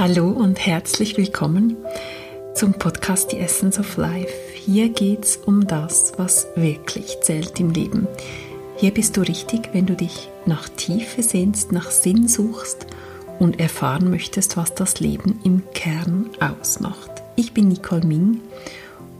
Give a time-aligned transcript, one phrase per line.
[0.00, 1.76] Hallo und herzlich willkommen
[2.54, 4.32] zum Podcast The Essence of Life.
[4.54, 8.08] Hier geht es um das, was wirklich zählt im Leben.
[8.78, 12.86] Hier bist du richtig, wenn du dich nach Tiefe sehnst, nach Sinn suchst
[13.40, 17.10] und erfahren möchtest, was das Leben im Kern ausmacht.
[17.36, 18.40] Ich bin Nicole Ming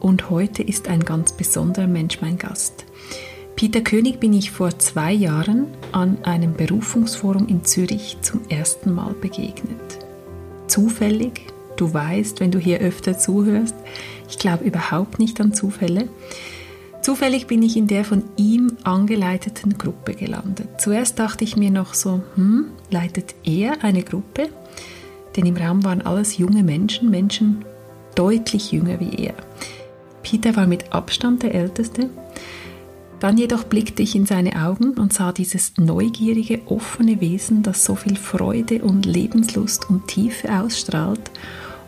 [0.00, 2.86] und heute ist ein ganz besonderer Mensch mein Gast.
[3.54, 9.12] Peter König bin ich vor zwei Jahren an einem Berufungsforum in Zürich zum ersten Mal
[9.12, 9.89] begegnet
[10.70, 11.46] zufällig.
[11.76, 13.74] Du weißt, wenn du hier öfter zuhörst,
[14.28, 16.08] ich glaube überhaupt nicht an Zufälle.
[17.02, 20.68] Zufällig bin ich in der von ihm angeleiteten Gruppe gelandet.
[20.78, 24.50] Zuerst dachte ich mir noch so, hm, leitet er eine Gruppe?
[25.36, 27.64] Denn im Raum waren alles junge Menschen, Menschen
[28.14, 29.34] deutlich jünger wie er.
[30.22, 32.10] Peter war mit Abstand der Älteste
[33.20, 37.94] dann jedoch blickte ich in seine Augen und sah dieses neugierige, offene Wesen, das so
[37.94, 41.30] viel Freude und Lebenslust und Tiefe ausstrahlt,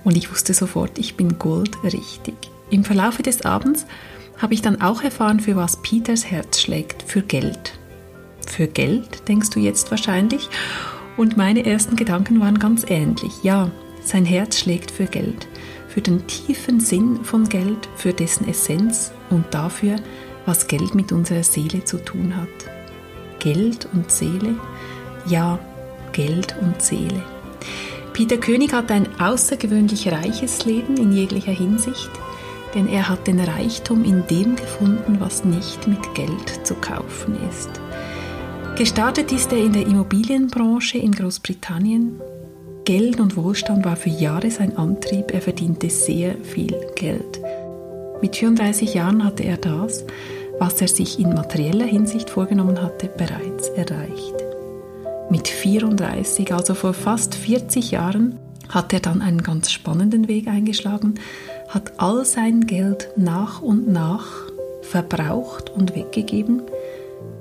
[0.04, 2.34] und ich wusste sofort, ich bin goldrichtig.
[2.70, 3.86] Im Verlaufe des Abends
[4.38, 7.78] habe ich dann auch erfahren, für was Peters Herz schlägt, für Geld.
[8.46, 10.48] Für Geld, denkst du jetzt wahrscheinlich?
[11.16, 13.32] Und meine ersten Gedanken waren ganz ähnlich.
[13.42, 13.70] Ja,
[14.04, 15.46] sein Herz schlägt für Geld,
[15.88, 19.96] für den tiefen Sinn von Geld, für dessen Essenz und dafür,
[20.46, 22.48] was Geld mit unserer Seele zu tun hat.
[23.38, 24.56] Geld und Seele?
[25.26, 25.58] Ja,
[26.12, 27.22] Geld und Seele.
[28.12, 32.10] Peter König hat ein außergewöhnlich reiches Leben in jeglicher Hinsicht,
[32.74, 37.70] denn er hat den Reichtum in dem gefunden, was nicht mit Geld zu kaufen ist.
[38.76, 42.20] Gestartet ist er in der Immobilienbranche in Großbritannien.
[42.84, 47.41] Geld und Wohlstand war für Jahre sein Antrieb, er verdiente sehr viel Geld.
[48.22, 50.04] Mit 34 Jahren hatte er das,
[50.60, 54.34] was er sich in materieller Hinsicht vorgenommen hatte, bereits erreicht.
[55.28, 61.16] Mit 34, also vor fast 40 Jahren, hat er dann einen ganz spannenden Weg eingeschlagen,
[61.68, 64.26] hat all sein Geld nach und nach
[64.82, 66.62] verbraucht und weggegeben,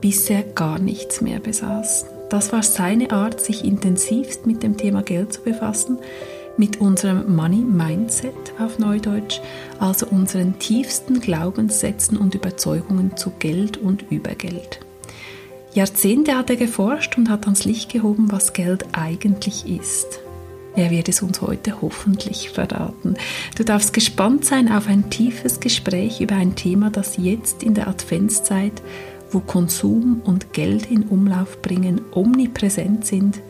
[0.01, 2.05] bis er gar nichts mehr besaß.
[2.29, 5.99] Das war seine Art, sich intensivst mit dem Thema Geld zu befassen,
[6.61, 9.39] mit unserem Money Mindset auf Neudeutsch,
[9.79, 14.79] also unseren tiefsten Glaubenssätzen und Überzeugungen zu Geld und über Geld.
[15.73, 20.19] Jahrzehnte hat er geforscht und hat ans Licht gehoben, was Geld eigentlich ist.
[20.75, 23.15] Er wird es uns heute hoffentlich verraten.
[23.57, 27.87] Du darfst gespannt sein auf ein tiefes Gespräch über ein Thema, das jetzt in der
[27.87, 28.83] Adventszeit,
[29.31, 33.41] wo Konsum und Geld in Umlauf bringen, omnipräsent sind,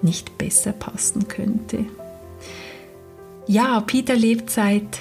[0.00, 1.86] nicht besser passen könnte.
[3.48, 5.00] Ja, Peter lebt seit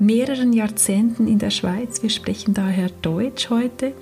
[0.00, 2.02] mehreren Jahrzehnten in der Schweiz.
[2.02, 3.94] Wir sprechen daher Deutsch heute.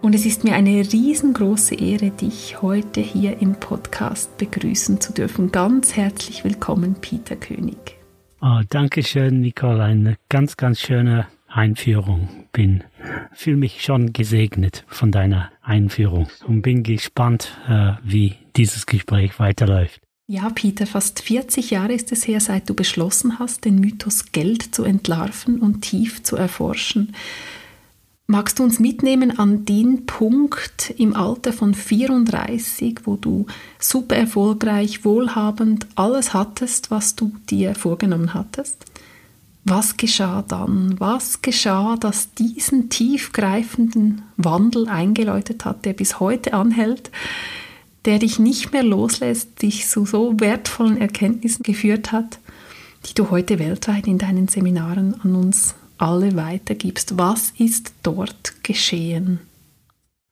[0.00, 5.50] Und es ist mir eine riesengroße Ehre, dich heute hier im Podcast begrüßen zu dürfen.
[5.50, 7.96] Ganz herzlich willkommen, Peter König.
[8.40, 9.82] Oh, Dankeschön, Nicole.
[9.82, 12.28] Eine ganz, ganz schöne Einführung.
[12.52, 12.84] Bin,
[13.32, 20.03] fühle mich schon gesegnet von deiner Einführung und bin gespannt, äh, wie dieses Gespräch weiterläuft.
[20.26, 24.74] Ja, Peter, fast 40 Jahre ist es her, seit du beschlossen hast, den Mythos Geld
[24.74, 27.14] zu entlarven und tief zu erforschen.
[28.26, 33.44] Magst du uns mitnehmen an den Punkt im Alter von 34, wo du
[33.78, 38.86] super erfolgreich, wohlhabend alles hattest, was du dir vorgenommen hattest?
[39.64, 40.98] Was geschah dann?
[41.00, 47.10] Was geschah, das diesen tiefgreifenden Wandel eingeläutet hat, der bis heute anhält?
[48.04, 52.38] Der dich nicht mehr loslässt, dich zu so wertvollen Erkenntnissen geführt hat,
[53.06, 57.16] die du heute weltweit in deinen Seminaren an uns alle weitergibst.
[57.18, 59.40] Was ist dort geschehen?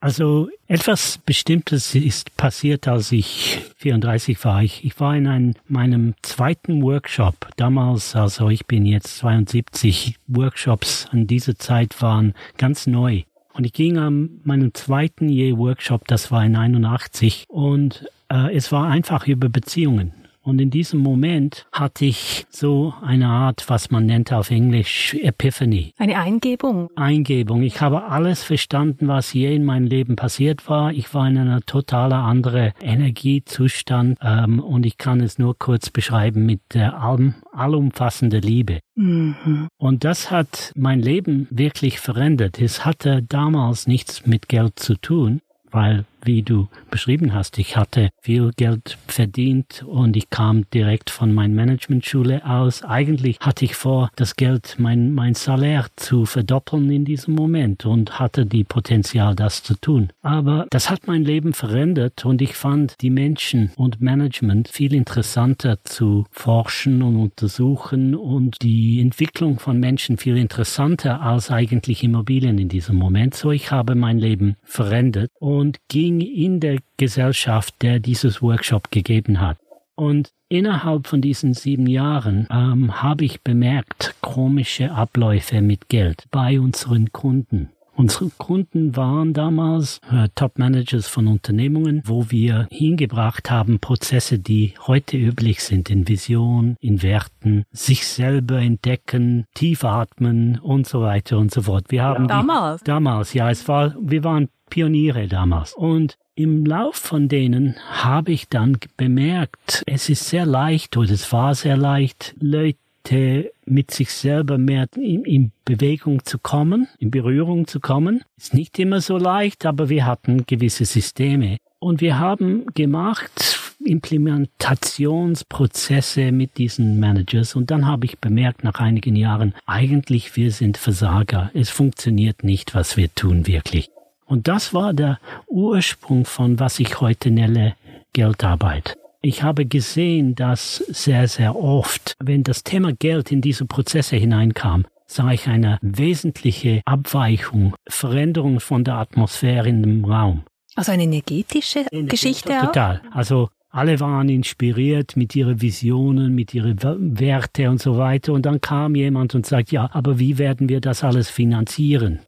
[0.02, 4.60] Also etwas Bestimmtes ist passiert, als ich 34 war.
[4.60, 7.48] Ich, ich war in einem, meinem zweiten Workshop.
[7.54, 13.22] Damals, also ich bin jetzt 72, Workshops an dieser Zeit waren ganz neu.
[13.54, 18.72] Und ich ging an meinem zweiten je Workshop, das war in 81, und äh, es
[18.72, 20.12] war einfach über Beziehungen.
[20.42, 25.94] Und in diesem Moment hatte ich so eine Art, was man nennt auf Englisch Epiphany.
[25.98, 26.90] Eine Eingebung.
[26.96, 27.62] Eingebung.
[27.62, 30.92] Ich habe alles verstanden, was je in meinem Leben passiert war.
[30.92, 36.44] Ich war in einer total anderen Energiezustand ähm, und ich kann es nur kurz beschreiben
[36.44, 38.80] mit der allum, allumfassenden Liebe.
[38.96, 39.68] Mhm.
[39.76, 42.60] Und das hat mein Leben wirklich verändert.
[42.60, 45.40] Es hatte damals nichts mit Geld zu tun
[45.72, 47.58] weil wie du beschrieben hast.
[47.58, 52.82] Ich hatte viel Geld verdient und ich kam direkt von meiner Managementschule aus.
[52.82, 58.18] Eigentlich hatte ich vor, das Geld, mein, mein Salär zu verdoppeln in diesem Moment und
[58.18, 60.10] hatte die Potenzial, das zu tun.
[60.22, 65.78] Aber das hat mein Leben verändert und ich fand die Menschen und Management viel interessanter
[65.84, 72.68] zu forschen und untersuchen und die Entwicklung von Menschen viel interessanter als eigentlich Immobilien in
[72.68, 73.34] diesem Moment.
[73.34, 79.40] So ich habe mein Leben verändert und ging in der Gesellschaft, der dieses Workshop gegeben
[79.40, 79.58] hat.
[79.94, 86.58] Und innerhalb von diesen sieben Jahren ähm, habe ich bemerkt komische Abläufe mit Geld bei
[86.58, 87.70] unseren Kunden.
[87.94, 95.18] Unsere Kunden waren damals äh, Top-Managers von Unternehmungen, wo wir hingebracht haben Prozesse, die heute
[95.18, 101.52] üblich sind in Vision, in Werten, sich selber entdecken, tief atmen und so weiter und
[101.52, 101.84] so fort.
[101.90, 102.80] Wir haben damals.
[102.80, 105.74] Die, damals, ja, es war, wir waren Pioniere damals.
[105.74, 111.30] Und im Lauf von denen habe ich dann bemerkt, es ist sehr leicht oder es
[111.30, 117.66] war sehr leicht, Leute mit sich selber mehr in, in, Bewegung zu kommen, in Berührung
[117.66, 118.22] zu kommen.
[118.38, 121.58] Ist nicht immer so leicht, aber wir hatten gewisse Systeme.
[121.78, 127.56] Und wir haben gemacht Implementationsprozesse mit diesen Managers.
[127.56, 131.50] Und dann habe ich bemerkt nach einigen Jahren, eigentlich wir sind Versager.
[131.52, 133.90] Es funktioniert nicht, was wir tun wirklich.
[134.26, 137.74] Und das war der Ursprung von was ich heute nenne
[138.12, 138.96] Geldarbeit.
[139.20, 144.84] Ich habe gesehen, dass sehr, sehr oft, wenn das Thema Geld in diese Prozesse hineinkam,
[145.06, 150.42] sah ich eine wesentliche Abweichung, Veränderung von der Atmosphäre in dem Raum.
[150.74, 152.62] Also eine energetische Geschichte total.
[152.62, 152.66] auch?
[152.66, 153.02] Total.
[153.12, 156.78] Also alle waren inspiriert mit ihren Visionen, mit ihren
[157.18, 158.32] Werte und so weiter.
[158.32, 162.20] Und dann kam jemand und sagt, ja, aber wie werden wir das alles finanzieren?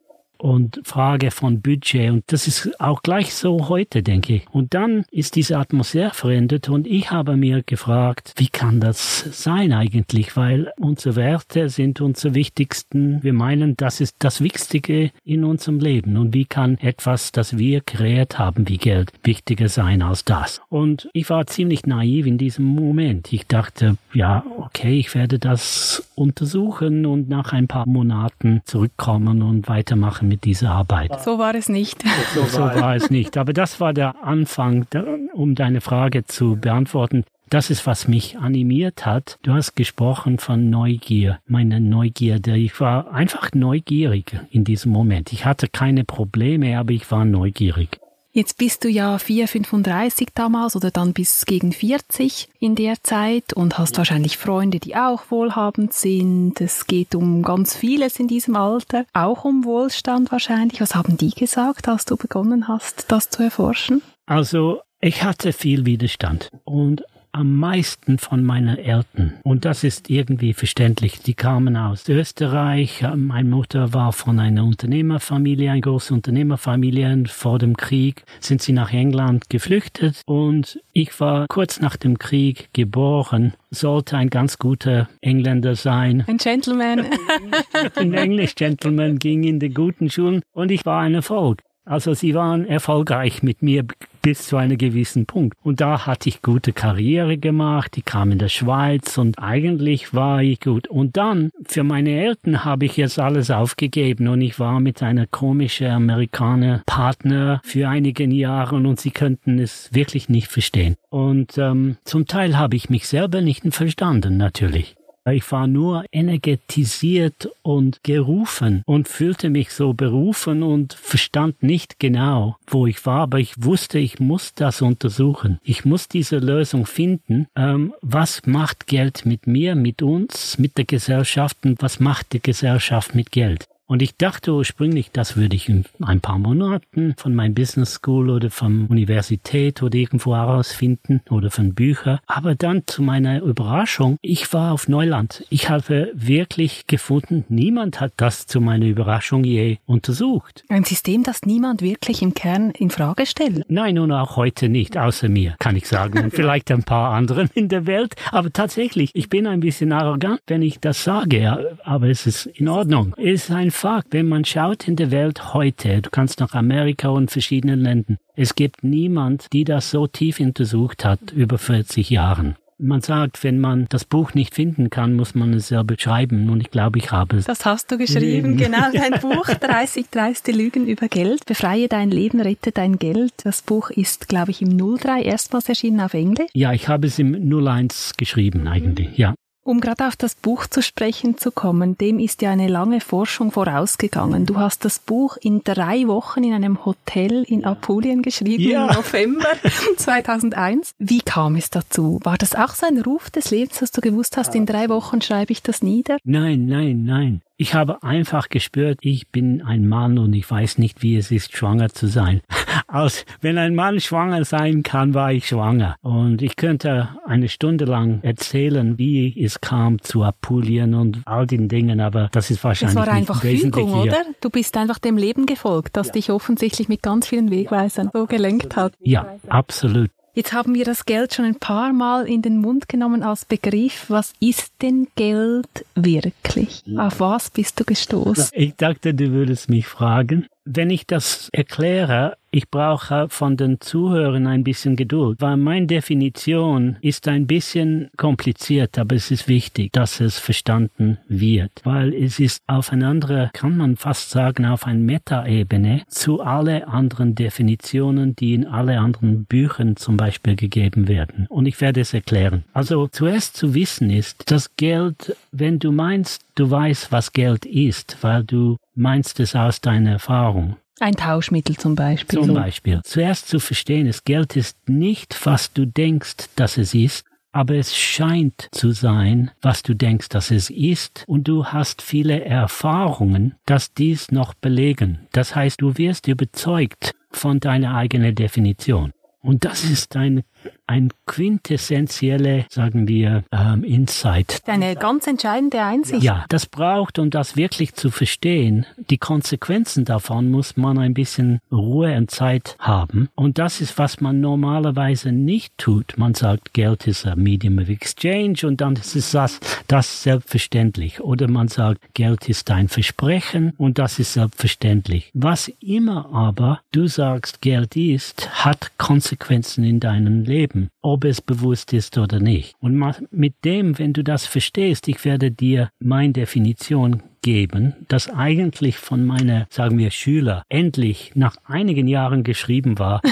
[0.45, 2.11] Und Frage von Budget.
[2.11, 4.47] Und das ist auch gleich so heute, denke ich.
[4.51, 9.73] Und dann ist diese Atmosphäre verändert und ich habe mir gefragt, wie kann das sein
[9.73, 10.37] eigentlich?
[10.37, 13.23] Weil unsere Werte sind unsere wichtigsten.
[13.23, 16.19] Wir meinen, das ist das Wichtige in unserem Leben.
[16.19, 20.61] Und wie kann etwas, das wir kreiert haben, wie Geld, wichtiger sein als das?
[20.69, 23.33] Und ich war ziemlich naiv in diesem Moment.
[23.33, 29.69] Ich dachte, ja, okay, ich werde das untersuchen und nach ein paar Monaten zurückkommen und
[29.69, 31.23] weitermachen mit dieser Arbeit.
[31.23, 32.03] So war es nicht.
[32.35, 33.37] So, so war es nicht.
[33.37, 34.85] Aber das war der Anfang,
[35.33, 37.25] um deine Frage zu beantworten.
[37.51, 39.39] Das ist, was mich animiert hat.
[39.43, 42.57] Du hast gesprochen von Neugier, meine Neugierde.
[42.57, 45.33] Ich war einfach neugierig in diesem Moment.
[45.33, 48.01] Ich hatte keine Probleme, aber ich war neugierig.
[48.37, 53.53] Jetzt bist du ja 4, 35 damals oder dann bis gegen 40 in der Zeit
[53.53, 56.61] und hast wahrscheinlich Freunde, die auch wohlhabend sind.
[56.61, 60.81] Es geht um ganz vieles in diesem Alter, auch um Wohlstand wahrscheinlich.
[60.81, 64.03] Was haben die gesagt, als du begonnen hast, das zu erforschen?
[64.27, 67.05] Also ich hatte viel Widerstand und
[67.35, 69.35] am meisten von meinen Eltern.
[69.43, 71.19] Und das ist irgendwie verständlich.
[71.21, 73.05] Die kamen aus Österreich.
[73.17, 77.25] Meine Mutter war von einer Unternehmerfamilie, eine große Unternehmerfamilie.
[77.27, 80.23] Vor dem Krieg sind sie nach England geflüchtet.
[80.27, 86.25] Und ich war kurz nach dem Krieg geboren, sollte ein ganz guter Engländer sein.
[86.29, 87.07] Ein Gentleman.
[87.97, 91.63] ein English Gentleman ging in die guten Schulen und ich war ein Erfolg.
[91.85, 93.85] Also sie waren erfolgreich mit mir
[94.23, 95.59] bis zu einem gewissen Punkt.
[95.63, 100.43] Und da hatte ich gute Karriere gemacht, ich kam in der Schweiz und eigentlich war
[100.43, 100.89] ich gut.
[100.89, 105.27] Und dann, für meine Eltern habe ich jetzt alles aufgegeben und ich war mit einer
[105.27, 110.97] komischen Amerikaner Partner für einige Jahre und sie könnten es wirklich nicht verstehen.
[111.11, 114.97] Und ähm, zum Teil habe ich mich selber nicht verstanden, natürlich.
[115.31, 122.57] Ich war nur energetisiert und gerufen und fühlte mich so berufen und verstand nicht genau,
[122.67, 125.61] wo ich war, aber ich wusste, ich muss das untersuchen.
[125.63, 127.47] Ich muss diese Lösung finden.
[127.57, 132.43] Ähm, was macht Geld mit mir, mit uns, mit der Gesellschaft und was macht die
[132.43, 133.67] Gesellschaft mit Geld?
[133.87, 138.31] Und ich dachte ursprünglich, das würde ich in ein paar Monaten von meinem Business School
[138.31, 142.19] oder von Universität oder irgendwo herausfinden oder von Büchern.
[142.27, 145.45] Aber dann zu meiner Überraschung, ich war auf Neuland.
[145.51, 150.65] Ich habe wirklich gefunden, niemand hat das zu meiner Überraschung je untersucht.
[150.71, 153.65] Ein System, das niemand wirklich im Kern in Frage stellt.
[153.69, 156.25] Nein, und auch heute nicht, außer mir, kann ich sagen.
[156.25, 158.15] Und vielleicht ein paar anderen in der Welt.
[158.33, 161.77] Aber tatsächlich, ich bin ein bisschen arrogant, wenn ich das sage.
[161.85, 163.15] Aber es ist in Ordnung.
[163.19, 167.09] Es ist ein Fakt, wenn man schaut in der Welt heute, du kannst nach Amerika
[167.09, 172.55] und verschiedenen Ländern, es gibt niemand, die das so tief untersucht hat über 40 Jahren.
[172.79, 176.49] man sagt, wenn man das Buch nicht finden kann, muss man es selber schreiben.
[176.51, 177.47] Und ich glaube, ich habe es.
[177.47, 178.91] Das hast du geschrieben, genau.
[178.93, 181.45] Dein Buch 30 dreiste Lügen über Geld.
[181.45, 183.33] Befreie dein Leben, rette dein Geld.
[183.43, 186.49] Das Buch ist, glaube ich, im 03 erstmals erschienen auf Englisch.
[186.55, 189.35] Ja, ich habe es im 01 geschrieben eigentlich, ja.
[189.67, 193.51] Um gerade auf das Buch zu sprechen zu kommen, dem ist ja eine lange Forschung
[193.51, 194.45] vorausgegangen.
[194.45, 198.89] Du hast das Buch in drei Wochen in einem Hotel in Apulien geschrieben, ja.
[198.91, 199.49] im November
[199.97, 200.95] 2001.
[200.99, 202.21] Wie kam es dazu?
[202.25, 205.23] War das auch so ein Ruf des Lebens, dass du gewusst hast, in drei Wochen
[205.23, 206.19] schreibe ich das nieder?
[206.25, 207.41] Nein, nein, nein.
[207.57, 211.57] Ich habe einfach gespürt, ich bin ein Mann und ich weiß nicht, wie es ist,
[211.57, 212.41] schwanger zu sein.
[212.89, 215.95] Als wenn ein Mann schwanger sein kann, war ich schwanger.
[216.03, 221.69] Und ich könnte eine Stunde lang erzählen, wie es kam zu Apulien und all den
[221.69, 224.25] Dingen, aber das ist wahrscheinlich das war einfach Fügung, oder?
[224.41, 226.15] Du bist einfach dem Leben gefolgt, das ja.
[226.15, 228.95] dich offensichtlich mit ganz vielen Wegweisern so gelenkt hat.
[229.01, 230.11] Ja, absolut.
[230.37, 234.07] Jetzt haben wir das Geld schon ein paar Mal in den Mund genommen als Begriff.
[234.09, 236.83] Was ist denn Geld wirklich?
[236.97, 238.49] Auf was bist du gestoßen?
[238.53, 240.49] Ich dachte, du würdest mich fragen.
[240.65, 246.97] Wenn ich das erkläre, ich brauche von den Zuhörern ein bisschen Geduld, weil meine Definition
[247.01, 252.63] ist ein bisschen kompliziert, aber es ist wichtig, dass es verstanden wird, weil es ist
[252.69, 258.55] auf eine andere, kann man fast sagen, auf eine Metaebene zu alle anderen Definitionen, die
[258.55, 261.47] in alle anderen Büchern zum Beispiel gegeben werden.
[261.49, 262.63] Und ich werde es erklären.
[262.73, 268.17] Also zuerst zu wissen ist, dass Geld, wenn du meinst, du weißt, was Geld ist,
[268.21, 270.77] weil du meinst es aus deiner Erfahrung.
[271.01, 272.41] Ein Tauschmittel zum Beispiel.
[272.41, 273.01] Zum Beispiel.
[273.05, 277.97] Zuerst zu verstehen, das Geld ist nicht, was du denkst, dass es ist, aber es
[277.97, 283.95] scheint zu sein, was du denkst, dass es ist, und du hast viele Erfahrungen, dass
[283.95, 285.27] dies noch belegen.
[285.33, 289.13] Das heißt, du wirst überzeugt von deiner eigenen Definition.
[289.41, 290.43] Und das ist ein,
[290.87, 294.61] ein quintessentielle, sagen wir, ähm, Insight.
[294.67, 296.23] Eine ganz entscheidende Einsicht.
[296.23, 301.61] Ja, das braucht, um das wirklich zu verstehen, die Konsequenzen davon muss man ein bisschen
[301.73, 303.29] Ruhe und Zeit haben.
[303.35, 306.15] Und das ist, was man normalerweise nicht tut.
[306.17, 311.21] Man sagt, Geld ist ein Medium of Exchange und dann ist das, das selbstverständlich.
[311.21, 315.31] Oder man sagt, Geld ist ein Versprechen und das ist selbstverständlich.
[315.35, 320.54] Was immer aber du sagst, Geld ist, hat Konsequenzen in deinem Leben
[321.01, 322.75] ob es bewusst ist oder nicht.
[322.81, 328.97] Und mit dem, wenn du das verstehst, ich werde dir meine Definition geben, das eigentlich
[328.97, 333.21] von meiner, sagen wir, Schüler endlich nach einigen Jahren geschrieben war.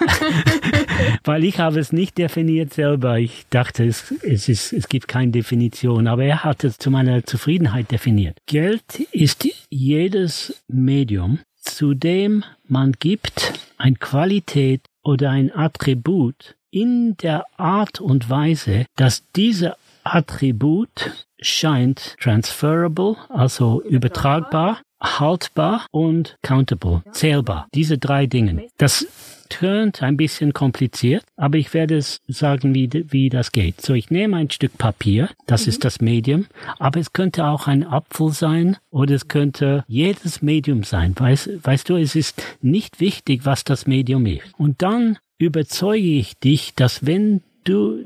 [1.24, 3.18] Weil ich habe es nicht definiert selber.
[3.18, 7.24] Ich dachte, es, es, ist, es gibt keine Definition, aber er hat es zu meiner
[7.24, 8.38] Zufriedenheit definiert.
[8.46, 17.44] Geld ist jedes Medium, zu dem man gibt eine Qualität oder ein Attribut, in der
[17.56, 27.68] Art und Weise, dass diese Attribut scheint transferable, also übertragbar, haltbar und countable, zählbar.
[27.74, 28.66] Diese drei Dinge.
[28.76, 29.06] Das
[29.48, 33.80] tönt ein bisschen kompliziert, aber ich werde es sagen, wie, wie das geht.
[33.80, 35.70] So, ich nehme ein Stück Papier, das mhm.
[35.70, 36.46] ist das Medium,
[36.78, 41.14] aber es könnte auch ein Apfel sein oder es könnte jedes Medium sein.
[41.16, 44.42] Weißt, weißt du, es ist nicht wichtig, was das Medium ist.
[44.56, 48.04] Und dann überzeuge ich dich, dass wenn du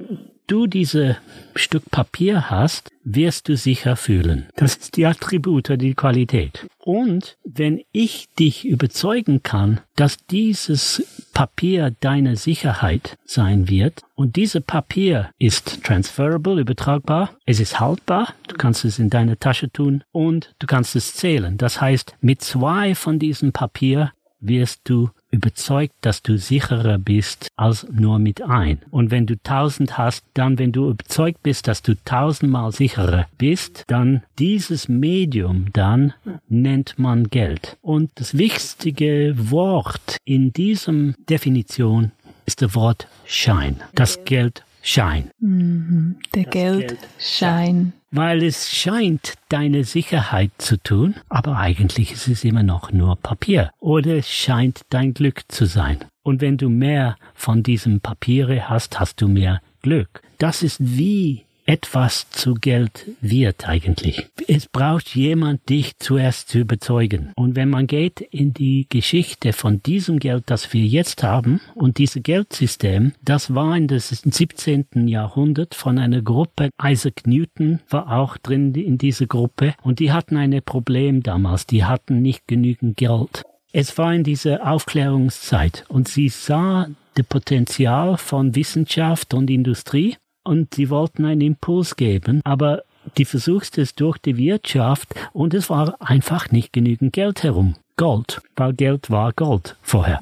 [0.49, 1.19] du diese
[1.55, 4.49] Stück Papier hast, wirst du sicher fühlen.
[4.57, 6.67] Das ist die Attribute, die Qualität.
[6.79, 14.61] Und wenn ich dich überzeugen kann, dass dieses Papier deine Sicherheit sein wird, und diese
[14.61, 20.55] Papier ist transferable, übertragbar, es ist haltbar, du kannst es in deine Tasche tun und
[20.59, 21.57] du kannst es zählen.
[21.57, 27.87] Das heißt, mit zwei von diesem Papier wirst du überzeugt, dass du sicherer bist als
[27.91, 28.81] nur mit ein.
[28.91, 33.85] Und wenn du tausend hast, dann, wenn du überzeugt bist, dass du tausendmal sicherer bist,
[33.89, 36.15] dann dieses Medium dann
[36.49, 37.77] nennt man Geld.
[37.83, 42.13] Und das wichtige Wort in diesem Definition
[42.47, 43.77] ist das Wort Schein.
[43.95, 45.31] Das Geld Schein.
[45.41, 46.17] Mhm.
[46.35, 47.93] Der Geldschein.
[48.11, 53.71] Weil es scheint, deine Sicherheit zu tun, aber eigentlich ist es immer noch nur Papier.
[53.81, 55.99] Oder es scheint dein Glück zu sein.
[56.23, 60.23] Und wenn du mehr von diesem Papiere hast, hast du mehr Glück.
[60.39, 64.27] Das ist wie etwas zu Geld wird eigentlich.
[64.49, 67.33] Es braucht jemand, dich zuerst zu überzeugen.
[67.37, 71.99] Und wenn man geht in die Geschichte von diesem Geld, das wir jetzt haben, und
[71.99, 75.09] dieses Geldsystem, das war in dem 17.
[75.09, 80.39] Jahrhundert von einer Gruppe, Isaac Newton war auch drin in dieser Gruppe, und die hatten
[80.39, 83.43] ein Problem damals, die hatten nicht genügend Geld.
[83.73, 90.17] Es war in dieser Aufklärungszeit und sie sah das Potenzial von Wissenschaft und Industrie
[90.49, 92.83] und sie wollten einen Impuls geben, aber
[93.19, 97.75] die versuchst es durch die Wirtschaft und es war einfach nicht genügend Geld herum.
[97.97, 100.21] Gold, weil Geld war Gold vorher.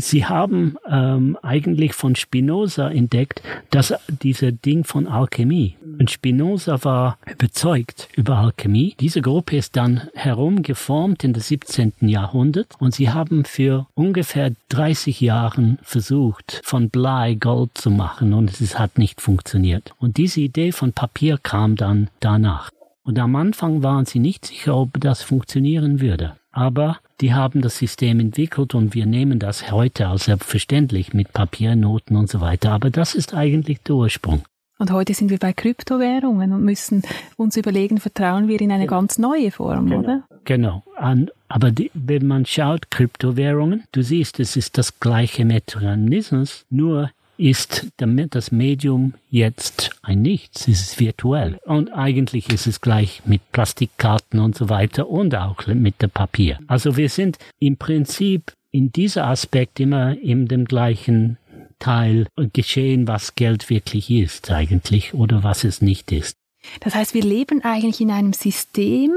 [0.00, 5.76] Sie haben ähm, eigentlich von Spinoza entdeckt, dass dieser Ding von Alchemie.
[5.98, 8.94] Und Spinoza war überzeugt über Alchemie.
[9.00, 11.94] Diese Gruppe ist dann herumgeformt in das 17.
[12.02, 18.60] Jahrhundert und sie haben für ungefähr 30 Jahren versucht, von Blei Gold zu machen und
[18.60, 19.94] es hat nicht funktioniert.
[19.98, 22.70] Und diese Idee von Papier kam dann danach.
[23.02, 26.36] Und am Anfang waren sie nicht sicher, ob das funktionieren würde.
[26.52, 32.16] Aber die haben das System entwickelt und wir nehmen das heute als selbstverständlich mit Papiernoten
[32.16, 32.72] und so weiter.
[32.72, 34.42] Aber das ist eigentlich der Ursprung.
[34.78, 37.02] Und heute sind wir bei Kryptowährungen und müssen
[37.36, 39.00] uns überlegen, vertrauen wir in eine genau.
[39.00, 39.98] ganz neue Form, genau.
[40.00, 40.22] oder?
[40.44, 40.84] Genau.
[40.96, 47.10] An, aber die, wenn man schaut, Kryptowährungen, du siehst, es ist das gleiche Mechanismus, nur
[47.38, 51.58] ist das Medium jetzt ein Nichts, es ist virtuell.
[51.64, 56.58] Und eigentlich ist es gleich mit Plastikkarten und so weiter und auch mit dem Papier.
[56.66, 61.38] Also wir sind im Prinzip in dieser Aspekt immer in dem gleichen
[61.78, 66.36] Teil geschehen, was Geld wirklich ist eigentlich oder was es nicht ist.
[66.80, 69.12] Das heißt, wir leben eigentlich in einem System,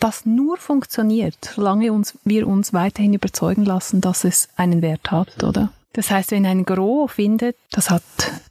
[0.00, 5.42] das nur funktioniert, solange uns, wir uns weiterhin überzeugen lassen, dass es einen Wert hat,
[5.42, 5.70] oder?
[5.96, 8.02] Das heißt, wenn ein Gros findet, das hat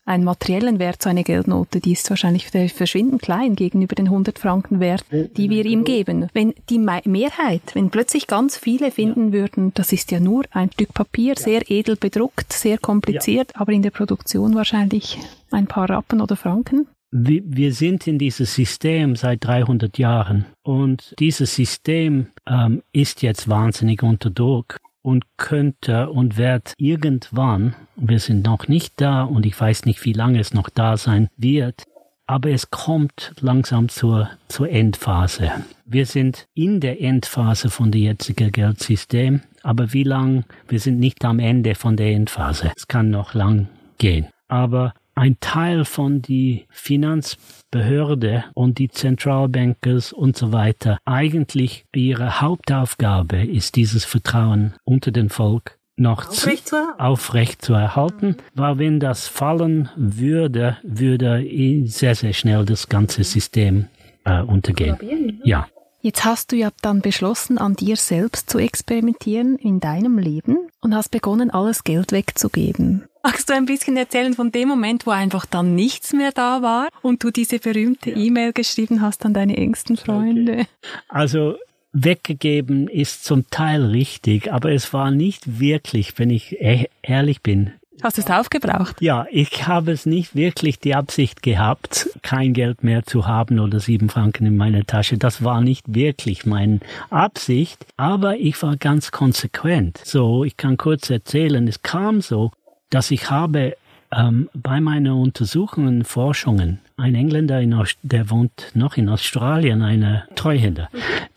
[0.03, 4.79] einen materiellen Wert, so eine Geldnote, die ist wahrscheinlich verschwindend klein gegenüber den 100 Franken
[4.79, 6.27] Wert, die wir ihm geben.
[6.33, 10.95] Wenn die Mehrheit, wenn plötzlich ganz viele finden würden, das ist ja nur ein Stück
[10.95, 15.19] Papier, sehr edel bedruckt, sehr kompliziert, aber in der Produktion wahrscheinlich
[15.51, 16.87] ein paar Rappen oder Franken.
[17.11, 24.01] Wir sind in dieses System seit 300 Jahren und dieses System ähm, ist jetzt wahnsinnig
[24.01, 29.85] unter Druck und könnte und wird irgendwann, wir sind noch nicht da und ich weiß
[29.85, 31.83] nicht, wie lange es noch da sein wird,
[32.25, 35.51] aber es kommt langsam zur, zur Endphase.
[35.85, 41.23] Wir sind in der Endphase von dem jetzigen Geldsystem, aber wie lang, wir sind nicht
[41.23, 42.71] am Ende von der Endphase.
[42.75, 43.67] Es kann noch lang
[43.99, 44.25] gehen.
[44.47, 53.43] Aber ein Teil von die Finanzbehörde und die Zentralbankers und so weiter eigentlich ihre Hauptaufgabe
[53.43, 59.27] ist dieses Vertrauen unter den Volk noch aufrecht zu, aufrecht zu erhalten, weil wenn das
[59.27, 61.45] fallen würde, würde
[61.85, 63.87] sehr, sehr schnell das ganze System
[64.25, 64.97] äh, untergehen.
[65.01, 65.39] Ne?
[65.43, 65.67] Ja.
[66.05, 70.93] Jetzt hast du ja dann beschlossen, an dir selbst zu experimentieren in deinem Leben und
[70.93, 73.05] hast begonnen, alles Geld wegzugeben.
[73.23, 76.89] Magst du ein bisschen erzählen von dem Moment, wo einfach dann nichts mehr da war
[77.01, 78.17] und du diese berühmte ja.
[78.17, 80.51] E-Mail geschrieben hast an deine engsten Freunde?
[80.51, 80.67] Okay.
[81.09, 81.55] Also
[81.91, 87.71] weggegeben ist zum Teil richtig, aber es war nicht wirklich, wenn ich e-, ehrlich bin,
[88.05, 89.01] Hast du es aufgebraucht?
[89.01, 93.79] Ja, ich habe es nicht wirklich die Absicht gehabt, kein Geld mehr zu haben oder
[93.79, 95.17] sieben Franken in meiner Tasche.
[95.17, 99.99] Das war nicht wirklich meine Absicht, aber ich war ganz konsequent.
[100.03, 102.51] So, ich kann kurz erzählen, es kam so,
[102.91, 103.75] dass ich habe
[104.15, 110.89] ähm, bei meinen Untersuchungen, Forschungen, ein Engländer, in der wohnt noch in Australien, eine Treuhänder,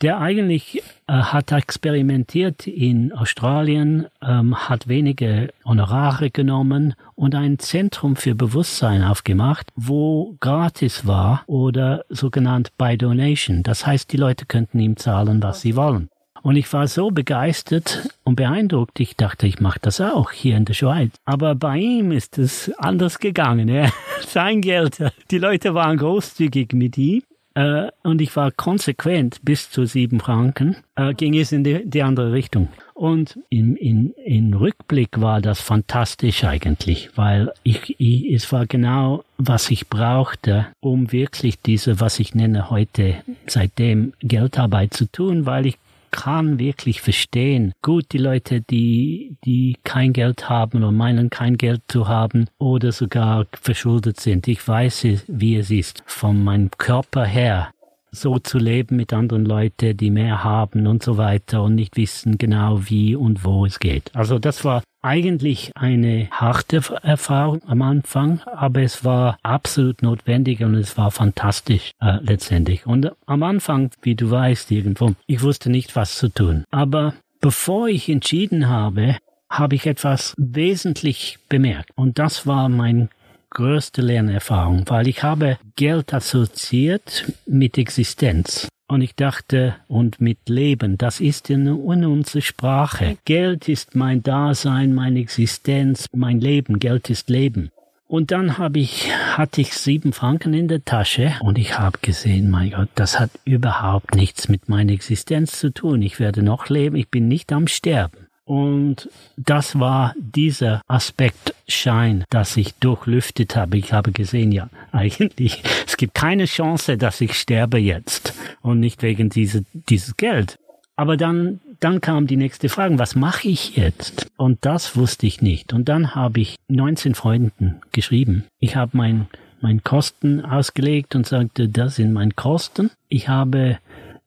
[0.02, 8.14] der eigentlich äh, hat experimentiert in Australien, ähm, hat wenige Honorare genommen und ein Zentrum
[8.14, 13.64] für Bewusstsein aufgemacht, wo gratis war oder sogenannt by donation.
[13.64, 16.08] Das heißt, die Leute könnten ihm zahlen, was sie wollen.
[16.42, 20.64] Und ich war so begeistert und beeindruckt, ich dachte, ich mache das auch hier in
[20.64, 21.12] der Schweiz.
[21.24, 23.68] Aber bei ihm ist es anders gegangen.
[23.68, 23.90] Ja.
[24.26, 24.98] Sein Geld,
[25.30, 27.22] die Leute waren großzügig mit ihm.
[27.54, 32.02] Äh, und ich war konsequent bis zu sieben Franken, äh, ging es in die, die
[32.02, 32.68] andere Richtung.
[32.94, 39.24] Und in, in, in Rückblick war das fantastisch eigentlich, weil ich, ich, es war genau,
[39.38, 45.66] was ich brauchte, um wirklich diese, was ich nenne heute seitdem Geldarbeit zu tun, weil
[45.66, 45.78] ich
[46.10, 47.72] kann wirklich verstehen.
[47.82, 52.92] Gut, die Leute, die, die kein Geld haben oder meinen kein Geld zu haben oder
[52.92, 54.48] sogar verschuldet sind.
[54.48, 57.70] Ich weiß, wie es ist, von meinem Körper her
[58.10, 62.38] so zu leben mit anderen Leuten, die mehr haben und so weiter und nicht wissen
[62.38, 64.10] genau wie und wo es geht.
[64.14, 70.74] Also das war eigentlich eine harte Erfahrung am Anfang, aber es war absolut notwendig und
[70.74, 72.86] es war fantastisch äh, letztendlich.
[72.86, 76.64] Und am Anfang, wie du weißt irgendwo, ich wusste nicht, was zu tun.
[76.70, 79.16] Aber bevor ich entschieden habe,
[79.50, 81.90] habe ich etwas wesentlich bemerkt.
[81.94, 83.08] Und das war mein
[83.50, 88.68] größte Lernerfahrung, weil ich habe Geld assoziiert mit Existenz.
[88.90, 93.18] Und ich dachte, und mit Leben, das ist in, in unserer Sprache.
[93.26, 96.78] Geld ist mein Dasein, meine Existenz, mein Leben.
[96.78, 97.70] Geld ist Leben.
[98.06, 102.48] Und dann habe ich, hatte ich sieben Franken in der Tasche und ich habe gesehen,
[102.48, 106.00] mein Gott, das hat überhaupt nichts mit meiner Existenz zu tun.
[106.00, 108.27] Ich werde noch leben, ich bin nicht am Sterben.
[108.48, 113.76] Und das war dieser Aspekt Schein, dass ich durchlüftet habe.
[113.76, 118.32] Ich habe gesehen, ja, eigentlich, es gibt keine Chance, dass ich sterbe jetzt
[118.62, 120.58] und nicht wegen diese, dieses Geld.
[120.96, 124.30] Aber dann, dann kam die nächste Frage, was mache ich jetzt?
[124.38, 125.74] Und das wusste ich nicht.
[125.74, 128.44] Und dann habe ich 19 Freunden geschrieben.
[128.60, 129.26] Ich habe mein,
[129.60, 132.90] mein Kosten ausgelegt und sagte, das sind meine Kosten.
[133.10, 133.78] Ich habe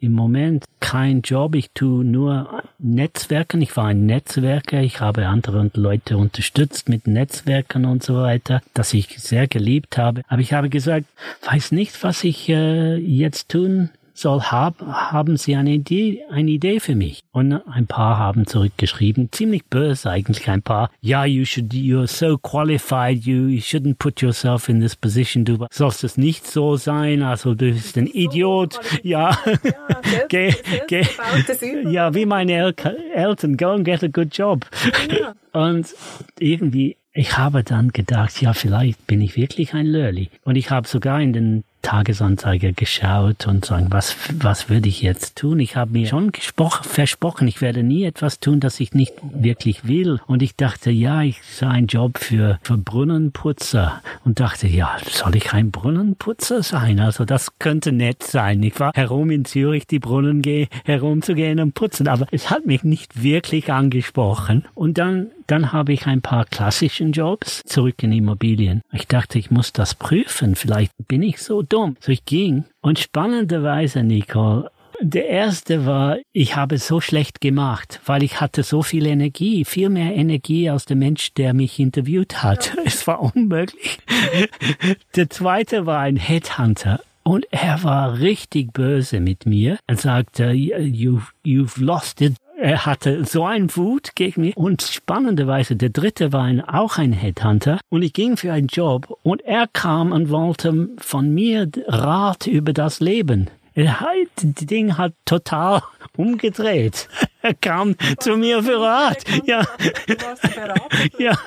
[0.02, 1.56] im Moment kein Job.
[1.56, 3.62] Ich tue nur Netzwerken.
[3.62, 4.82] Ich war ein Netzwerker.
[4.82, 10.24] Ich habe andere Leute unterstützt mit Netzwerken und so weiter, das ich sehr geliebt habe.
[10.28, 11.06] Aber ich habe gesagt,
[11.46, 16.80] weiß nicht, was ich äh, jetzt tun soll, hab, haben Sie eine Idee, eine Idee
[16.80, 17.22] für mich?
[17.32, 20.92] Und ein paar haben zurückgeschrieben, ziemlich böse eigentlich ein paar.
[21.02, 25.44] Ja, you should, you're so qualified, you, you shouldn't put yourself in this position.
[25.44, 28.80] Du sollst es nicht so sein, also du bist ein Idiot.
[29.04, 29.38] Ja, ja,
[30.30, 30.54] geh,
[30.88, 31.06] geh,
[31.92, 32.76] ja, wie meine El
[33.14, 34.66] Eltern, go and get a good job.
[35.10, 35.34] Ja.
[35.54, 35.88] Und
[36.40, 40.30] irgendwie ich habe dann gedacht, ja, vielleicht bin ich wirklich ein Lurli.
[40.46, 45.38] Und ich habe sogar in den Tagesanzeiger geschaut und sagen, was, was würde ich jetzt
[45.38, 45.60] tun?
[45.60, 50.20] Ich habe mir schon versprochen, ich werde nie etwas tun, das ich nicht wirklich will.
[50.28, 55.36] Und ich dachte, ja, ich sah einen Job für, für Brunnenputzer und dachte, ja, soll
[55.36, 57.00] ich ein Brunnenputzer sein?
[57.00, 58.62] Also das könnte nett sein.
[58.64, 62.84] Ich war herum in Zürich, die Brunnen gehe, herumzugehen und putzen, aber es hat mich
[62.84, 64.66] nicht wirklich angesprochen.
[64.74, 68.82] Und dann dann habe ich ein paar klassischen Jobs zurück in Immobilien.
[68.94, 70.56] Ich dachte, ich muss das prüfen.
[70.56, 71.98] Vielleicht bin ich so dumm.
[72.00, 72.64] So ich ging.
[72.80, 78.82] Und spannenderweise, Nicole, der erste war, ich habe so schlecht gemacht, weil ich hatte so
[78.82, 82.74] viel Energie, viel mehr Energie als der Mensch, der mich interviewt hat.
[82.86, 83.98] Es war unmöglich.
[85.16, 87.02] Der zweite war ein Headhunter.
[87.24, 89.78] Und er war richtig böse mit mir.
[89.86, 95.76] Er sagte, you've, you've lost it er hatte so ein Wut gegen mich und spannenderweise
[95.76, 99.66] der dritte war ein, auch ein Headhunter und ich ging für einen Job und er
[99.68, 103.50] kam und wollte von mir Rat über das Leben.
[103.74, 105.82] Er hat, das Ding hat total
[106.18, 107.10] umgedreht.
[107.42, 109.24] Er kam zu mir für Rat.
[109.46, 109.66] Ja.
[111.18, 111.40] ja.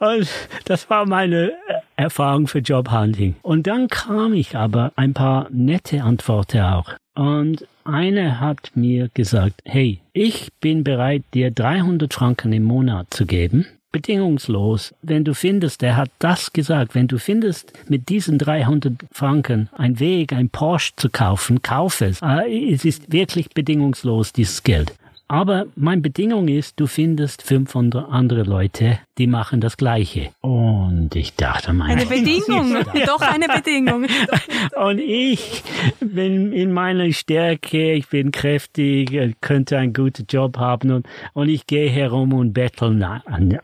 [0.00, 0.28] Und
[0.64, 1.52] das war meine
[1.94, 3.36] Erfahrung für Jobhunting.
[3.42, 6.92] Und dann kam ich aber ein paar nette Antworten auch.
[7.14, 13.26] Und eine hat mir gesagt, hey, ich bin bereit, dir 300 Franken im Monat zu
[13.26, 14.94] geben, bedingungslos.
[15.02, 19.98] Wenn du findest, er hat das gesagt, wenn du findest, mit diesen 300 Franken ein
[20.00, 22.20] Weg, ein Porsche zu kaufen, kauf es.
[22.22, 24.94] Äh, es ist wirklich bedingungslos, dieses Geld.
[25.28, 30.30] Aber meine Bedingung ist, du findest 500 andere Leute, die machen das Gleiche.
[30.40, 34.06] Und ich dachte, meine Eine Bedingung, doch eine Bedingung.
[34.76, 35.64] Und ich
[36.00, 41.66] bin in meiner Stärke, ich bin kräftig, könnte einen guten Job haben und, und ich
[41.66, 43.02] gehe herum und bettel.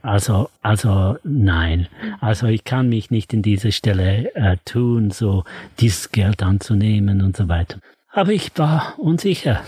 [0.03, 1.88] Also, also nein.
[2.20, 5.44] Also ich kann mich nicht in dieser Stelle äh, tun, so
[5.81, 7.79] dieses Geld anzunehmen und so weiter.
[8.11, 9.61] Aber ich war unsicher.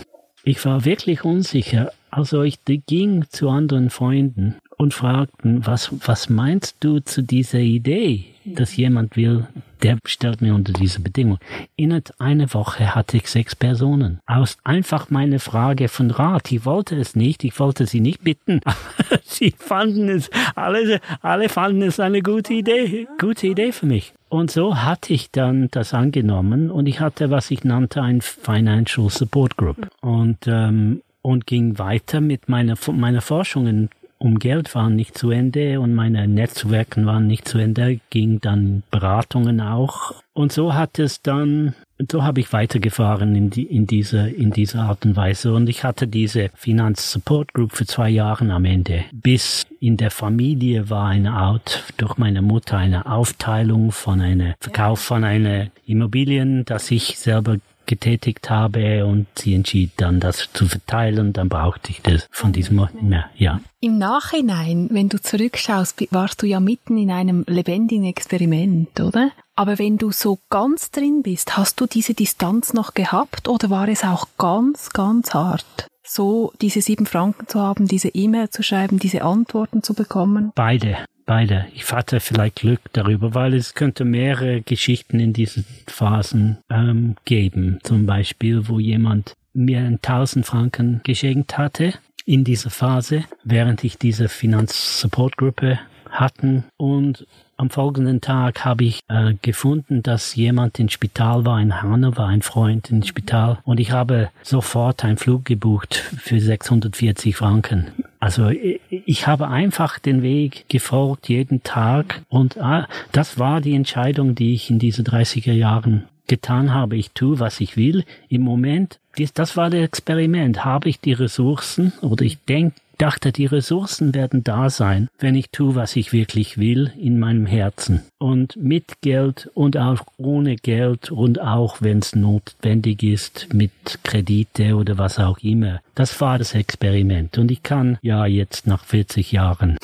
[0.47, 1.91] Ich war wirklich unsicher.
[2.11, 8.25] Also ich ging zu anderen Freunden und fragten, was, was meinst du zu dieser Idee,
[8.45, 9.47] dass jemand will,
[9.81, 11.39] der stellt mir unter diese Bedingung.
[11.75, 14.19] Innerhalb einer Woche hatte ich sechs Personen.
[14.27, 16.51] Aus einfach meine Frage von Rat.
[16.51, 18.61] Ich wollte es nicht, ich wollte sie nicht bitten.
[19.23, 24.13] sie fanden es, alle, alle fanden es eine gute Idee, gute Idee für mich.
[24.35, 29.09] Und so hatte ich dann das angenommen und ich hatte, was ich nannte, ein Financial
[29.09, 29.87] Support Group.
[30.01, 33.89] Und, ähm, und ging weiter mit meiner, meiner Forschungen.
[34.17, 38.83] Um Geld waren nicht zu Ende und meine Netzwerken waren nicht zu Ende, ging dann
[38.91, 40.15] Beratungen auch.
[40.33, 41.73] Und so hat es dann,
[42.11, 45.53] so habe ich weitergefahren in, die, in, diese, in dieser Art und Weise.
[45.53, 49.05] Und ich hatte diese Finanz-Support Group für zwei Jahre am Ende.
[49.13, 54.99] Bis in der Familie war eine Art, durch meine Mutter eine Aufteilung von einer Verkauf
[54.99, 61.33] von einer Immobilien, das ich selber getätigt habe und sie entschied dann, das zu verteilen.
[61.33, 63.29] Dann brauchte ich das von diesem Ort nicht mehr.
[63.35, 63.61] Ja.
[63.79, 69.31] Im Nachhinein, wenn du zurückschaust, warst du ja mitten in einem lebendigen Experiment, oder?
[69.55, 73.87] Aber wenn du so ganz drin bist, hast du diese Distanz noch gehabt oder war
[73.87, 75.87] es auch ganz, ganz hart?
[76.03, 80.51] So diese sieben Franken zu haben, diese E-Mail zu schreiben, diese Antworten zu bekommen?
[80.55, 81.67] Beide beide.
[81.73, 87.79] Ich hatte vielleicht Glück darüber, weil es könnte mehrere Geschichten in diesen Phasen ähm, geben.
[87.83, 91.93] Zum Beispiel, wo jemand mir 1000 Franken geschenkt hatte
[92.25, 97.25] in dieser Phase, während ich diese Finanzsupportgruppe hatten und
[97.57, 102.41] am folgenden Tag habe ich äh, gefunden, dass jemand im Spital war, in Hannover, ein
[102.41, 103.59] Freund im Spital.
[103.63, 107.87] Und ich habe sofort einen Flug gebucht für 640 Franken.
[108.19, 114.33] Also ich habe einfach den Weg gefolgt jeden Tag und ah, das war die Entscheidung,
[114.33, 116.95] die ich in diesen 30er Jahren getan habe.
[116.97, 118.03] Ich tue, was ich will.
[118.29, 118.99] Im Moment,
[119.35, 120.65] das war das Experiment.
[120.65, 125.49] Habe ich die Ressourcen oder ich denke, dachte, die Ressourcen werden da sein, wenn ich
[125.49, 128.03] tue, was ich wirklich will in meinem Herzen.
[128.17, 133.71] Und mit Geld und auch ohne Geld und auch wenn es notwendig ist, mit
[134.03, 135.81] Kredite oder was auch immer.
[135.93, 137.37] Das war das Experiment.
[137.37, 139.77] Und ich kann ja jetzt nach 40 Jahren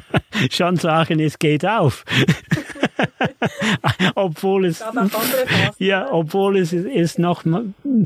[0.50, 2.04] schon sagen, es geht auf.
[4.14, 4.82] obwohl es
[5.78, 7.44] ja, obwohl es, es noch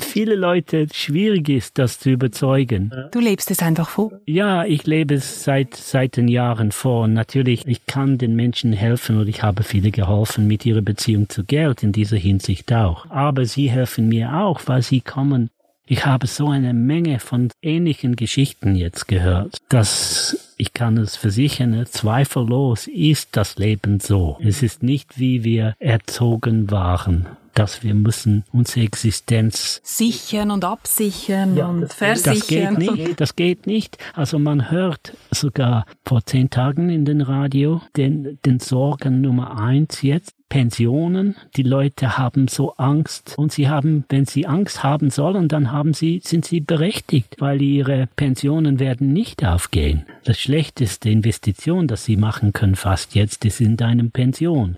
[0.00, 2.92] viele Leute schwierig ist, das zu überzeugen.
[3.12, 4.12] Du lebst es einfach vor.
[4.26, 7.04] Ja, ich lebe es seit seit den Jahren vor.
[7.04, 11.28] Und natürlich, ich kann den Menschen helfen und ich habe viele geholfen mit ihrer Beziehung
[11.28, 13.08] zu Geld in dieser Hinsicht auch.
[13.10, 15.50] Aber sie helfen mir auch, weil sie kommen
[15.88, 21.84] ich habe so eine Menge von ähnlichen Geschichten jetzt gehört, dass ich kann es versichern,
[21.86, 24.38] zweifellos ist das Leben so.
[24.42, 31.56] Es ist nicht, wie wir erzogen waren dass wir müssen unsere Existenz sichern und absichern
[31.56, 32.34] ja, und versichern.
[32.34, 33.20] Das geht nicht.
[33.20, 33.98] Das geht nicht.
[34.14, 40.02] Also man hört sogar vor zehn Tagen in den Radio den, den Sorgen Nummer eins
[40.02, 41.34] jetzt Pensionen.
[41.56, 45.92] Die Leute haben so Angst und sie haben, wenn sie Angst haben sollen, dann haben
[45.92, 50.06] sie, sind sie berechtigt, weil ihre Pensionen werden nicht aufgehen.
[50.24, 54.76] Das schlechteste Investition, das sie machen können fast jetzt, ist in deinem Pension,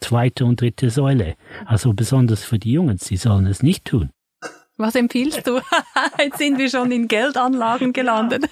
[0.00, 1.34] zweite und dritte Säule.
[1.66, 4.10] Also besonders für die Jungen, sie sollen es nicht tun.
[4.80, 5.60] Was empfiehlst du?
[6.18, 8.48] Jetzt sind wir schon in Geldanlagen gelandet.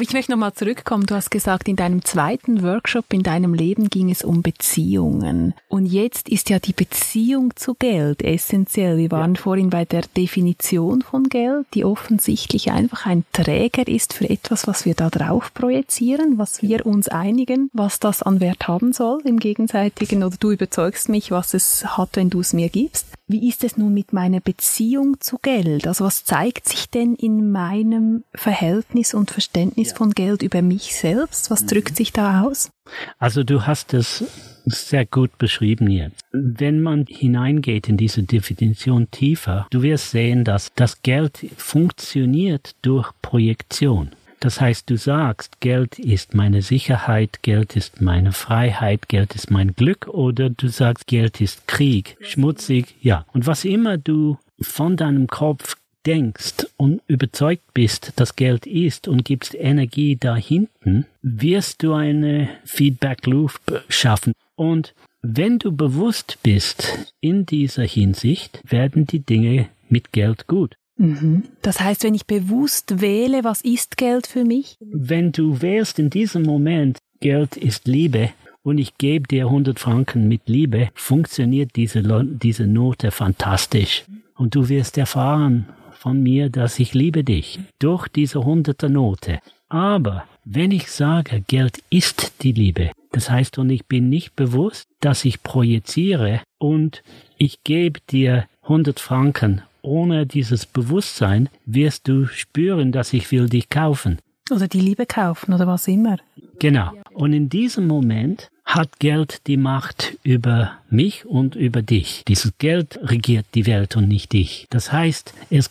[0.00, 1.06] Ich möchte nochmal zurückkommen.
[1.06, 5.54] Du hast gesagt, in deinem zweiten Workshop in deinem Leben ging es um Beziehungen.
[5.68, 8.96] Und jetzt ist ja die Beziehung zu Geld essentiell.
[8.96, 9.40] Wir waren ja.
[9.40, 14.84] vorhin bei der Definition von Geld, die offensichtlich einfach ein Träger ist für etwas, was
[14.84, 19.38] wir da drauf projizieren, was wir uns einigen, was das an Wert haben soll im
[19.38, 20.22] gegenseitigen.
[20.22, 23.06] Oder du überzeugst mich, was es hat, wenn du es mir gibst.
[23.26, 25.86] Wie ist es nun mit meiner Beziehung zu Geld?
[25.86, 29.96] Also was zeigt sich denn in meinem Verhältnis und Verständnis ja.
[29.96, 31.50] von Geld über mich selbst?
[31.50, 31.68] Was mhm.
[31.68, 32.70] drückt sich da aus?
[33.18, 34.24] Also du hast es
[34.66, 36.20] sehr gut beschrieben jetzt.
[36.32, 43.10] Wenn man hineingeht in diese Definition tiefer, du wirst sehen, dass das Geld funktioniert durch
[43.22, 44.10] Projektion.
[44.44, 49.74] Das heißt, du sagst, Geld ist meine Sicherheit, Geld ist meine Freiheit, Geld ist mein
[49.74, 53.24] Glück oder du sagst, Geld ist Krieg, schmutzig, ja.
[53.32, 59.24] Und was immer du von deinem Kopf denkst und überzeugt bist, dass Geld ist und
[59.24, 64.34] gibst Energie dahinten, wirst du eine Feedback Loop schaffen.
[64.56, 70.76] Und wenn du bewusst bist in dieser Hinsicht, werden die Dinge mit Geld gut.
[70.96, 71.44] Mhm.
[71.62, 74.76] Das heißt, wenn ich bewusst wähle, was ist Geld für mich?
[74.80, 78.30] Wenn du wählst in diesem Moment, Geld ist Liebe
[78.62, 84.04] und ich gebe dir 100 Franken mit Liebe, funktioniert diese, diese Note fantastisch.
[84.36, 89.40] Und du wirst erfahren von mir, dass ich liebe dich durch diese 100er Note.
[89.68, 94.86] Aber wenn ich sage, Geld ist die Liebe, das heißt, und ich bin nicht bewusst,
[95.00, 97.02] dass ich projiziere und
[97.38, 103.68] ich gebe dir 100 Franken ohne dieses Bewusstsein wirst du spüren, dass ich will dich
[103.68, 104.18] kaufen.
[104.50, 106.18] Oder die Liebe kaufen oder was immer.
[106.58, 106.92] Genau.
[107.12, 112.24] Und in diesem Moment hat Geld die Macht über mich und über dich.
[112.26, 114.66] Dieses Geld regiert die Welt und nicht dich.
[114.70, 115.70] Das heißt, es,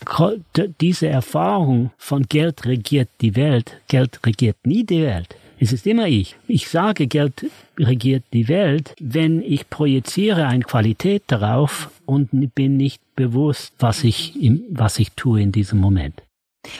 [0.79, 5.35] diese Erfahrung von Geld regiert die Welt, Geld regiert nie die Welt.
[5.63, 6.35] Es ist immer ich.
[6.49, 7.45] Ich sage, Geld
[7.79, 14.37] regiert die Welt, wenn ich projiziere eine Qualität darauf und bin nicht bewusst, was ich,
[14.69, 16.21] was ich tue in diesem Moment.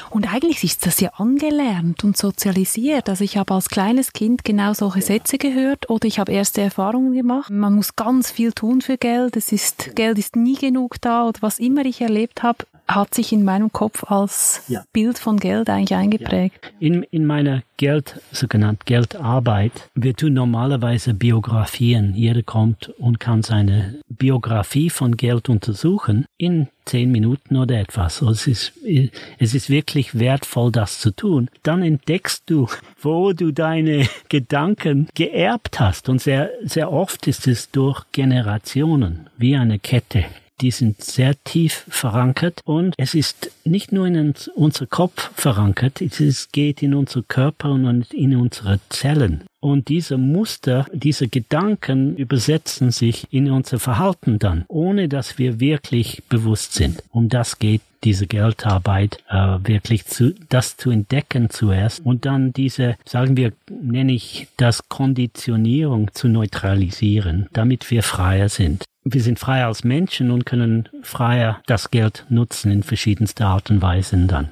[0.10, 3.08] Und eigentlich ist das ja angelernt und sozialisiert.
[3.08, 7.14] Also ich habe als kleines Kind genau solche Sätze gehört oder ich habe erste Erfahrungen
[7.14, 7.52] gemacht.
[7.52, 9.38] Man muss ganz viel tun für Geld.
[9.38, 13.32] Es ist, Geld ist nie genug da oder was immer ich erlebt habe, hat sich
[13.34, 14.84] in meinem Kopf als ja.
[14.94, 16.60] Bild von Geld eigentlich eingeprägt.
[16.64, 16.88] Ja.
[16.88, 22.14] In, in meiner Geld, sogenannten Geldarbeit, wir tun normalerweise Biografien.
[22.16, 28.22] Jeder kommt und kann seine Biografie von Geld untersuchen in zehn Minuten oder etwas.
[28.22, 28.74] Also es ist,
[29.40, 31.50] es ist wirklich wertvoll, das zu tun.
[31.64, 32.68] Dann entdeckst du,
[33.02, 36.10] wo du deine Gedanken geerbt hast.
[36.10, 40.26] Und sehr, sehr oft ist es durch Generationen, wie eine Kette
[40.62, 46.52] die sind sehr tief verankert und es ist nicht nur in unser Kopf verankert, es
[46.52, 49.44] geht in unser Körper und in unsere Zellen.
[49.60, 56.22] Und diese Muster, diese Gedanken übersetzen sich in unser Verhalten dann, ohne dass wir wirklich
[56.28, 57.02] bewusst sind.
[57.10, 62.98] Um das geht diese Geldarbeit äh, wirklich zu, das zu entdecken zuerst und dann diese,
[63.06, 68.84] sagen wir, nenne ich das Konditionierung zu neutralisieren, damit wir freier sind.
[69.06, 73.82] Wir sind freier als Menschen und können freier das Geld nutzen in verschiedenster Art und
[73.82, 74.50] Weise dann.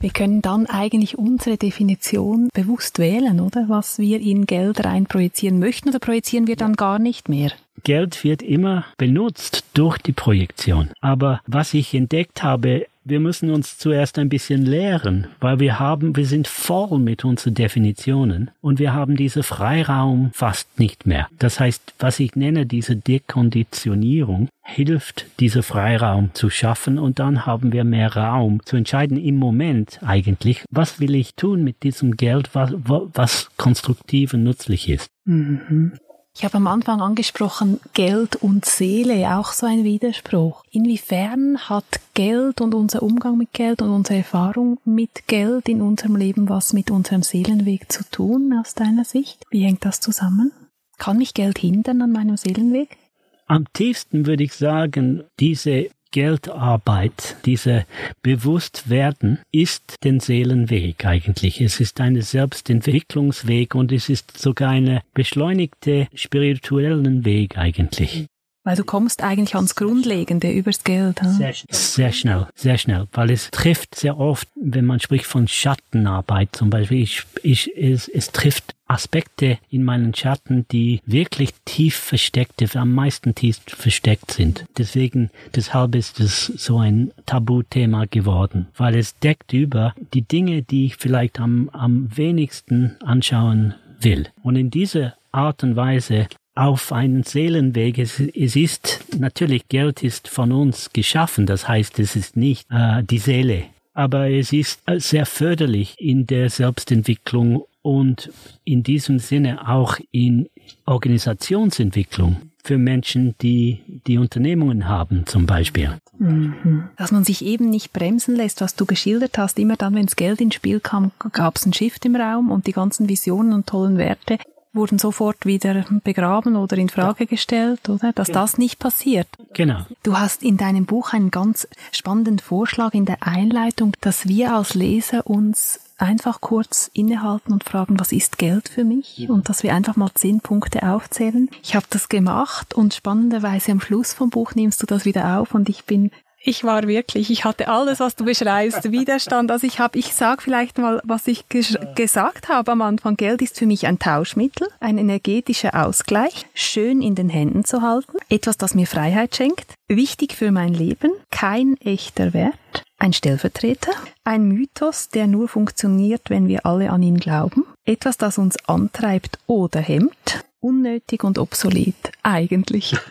[0.00, 3.64] Wir können dann eigentlich unsere Definition bewusst wählen, oder?
[3.68, 7.50] Was wir in Geld rein projizieren möchten oder projizieren wir dann gar nicht mehr?
[7.82, 10.90] Geld wird immer benutzt durch die Projektion.
[11.00, 16.16] Aber was ich entdeckt habe, wir müssen uns zuerst ein bisschen lehren, weil wir haben,
[16.16, 21.28] wir sind voll mit unseren Definitionen und wir haben diesen Freiraum fast nicht mehr.
[21.38, 27.72] Das heißt, was ich nenne, diese Dekonditionierung hilft, diesen Freiraum zu schaffen und dann haben
[27.72, 32.50] wir mehr Raum zu entscheiden im Moment eigentlich, was will ich tun mit diesem Geld,
[32.54, 35.08] was, was konstruktiv und nützlich ist.
[35.24, 35.92] Mhm.
[36.38, 40.64] Ich habe am Anfang angesprochen, Geld und Seele, auch so ein Widerspruch.
[40.70, 46.14] Inwiefern hat Geld und unser Umgang mit Geld und unsere Erfahrung mit Geld in unserem
[46.14, 49.44] Leben was mit unserem Seelenweg zu tun, aus deiner Sicht?
[49.48, 50.52] Wie hängt das zusammen?
[50.98, 52.98] Kann mich Geld hindern an meinem Seelenweg?
[53.46, 57.84] Am tiefsten würde ich sagen, diese Geldarbeit, diese
[58.22, 61.60] Bewusstwerden ist den Seelenweg eigentlich.
[61.60, 68.28] Es ist ein Selbstentwicklungsweg und es ist sogar eine beschleunigte spirituellen Weg eigentlich.
[68.66, 71.22] Weil du kommst eigentlich ans Grundlegende übers Geld.
[71.22, 71.30] Hm?
[71.30, 71.68] Sehr, schnell.
[71.70, 73.06] sehr schnell, sehr schnell.
[73.12, 78.08] Weil es trifft sehr oft, wenn man spricht von Schattenarbeit zum Beispiel, ich, ich, es,
[78.08, 84.64] es trifft Aspekte in meinen Schatten, die wirklich tief versteckte, am meisten tief versteckt sind.
[84.76, 90.86] Deswegen, deshalb ist es so ein Tabuthema geworden, weil es deckt über die Dinge, die
[90.86, 94.26] ich vielleicht am, am wenigsten anschauen will.
[94.42, 97.98] Und in dieser Art und Weise auf einen Seelenweg.
[97.98, 103.04] Es, es, ist natürlich, Geld ist von uns geschaffen, das heißt, es ist nicht äh,
[103.04, 103.64] die Seele,
[103.94, 108.30] aber es ist sehr förderlich in der Selbstentwicklung und
[108.64, 110.48] in diesem Sinne auch in
[110.86, 115.96] Organisationsentwicklung für Menschen, die die Unternehmungen haben zum Beispiel.
[116.18, 116.88] Mhm.
[116.96, 119.58] Dass man sich eben nicht bremsen lässt, was du geschildert hast.
[119.60, 122.66] Immer dann, wenn das Geld ins Spiel kam, gab es einen Shift im Raum und
[122.66, 124.38] die ganzen Visionen und tollen Werte
[124.76, 127.30] wurden sofort wieder begraben oder in Frage ja.
[127.30, 128.12] gestellt, oder?
[128.12, 128.40] Dass genau.
[128.40, 129.28] das nicht passiert.
[129.54, 129.86] Genau.
[130.02, 134.74] Du hast in deinem Buch einen ganz spannenden Vorschlag in der Einleitung, dass wir als
[134.74, 139.18] Leser uns einfach kurz innehalten und fragen, was ist Geld für mich?
[139.18, 139.30] Ja.
[139.30, 141.48] Und dass wir einfach mal zehn Punkte aufzählen.
[141.62, 145.54] Ich habe das gemacht und spannenderweise am Schluss vom Buch nimmst du das wieder auf
[145.54, 146.10] und ich bin
[146.46, 149.50] ich war wirklich, ich hatte alles, was du beschreibst, Widerstand.
[149.50, 153.16] Also ich habe, ich sag vielleicht mal, was ich ges gesagt habe am Anfang.
[153.16, 158.18] Geld ist für mich ein Tauschmittel, ein energetischer Ausgleich, schön in den Händen zu halten,
[158.28, 162.54] etwas, das mir Freiheit schenkt, wichtig für mein Leben, kein echter Wert,
[162.98, 168.38] ein Stellvertreter, ein Mythos, der nur funktioniert, wenn wir alle an ihn glauben, etwas, das
[168.38, 172.96] uns antreibt oder hemmt, unnötig und obsolet, eigentlich.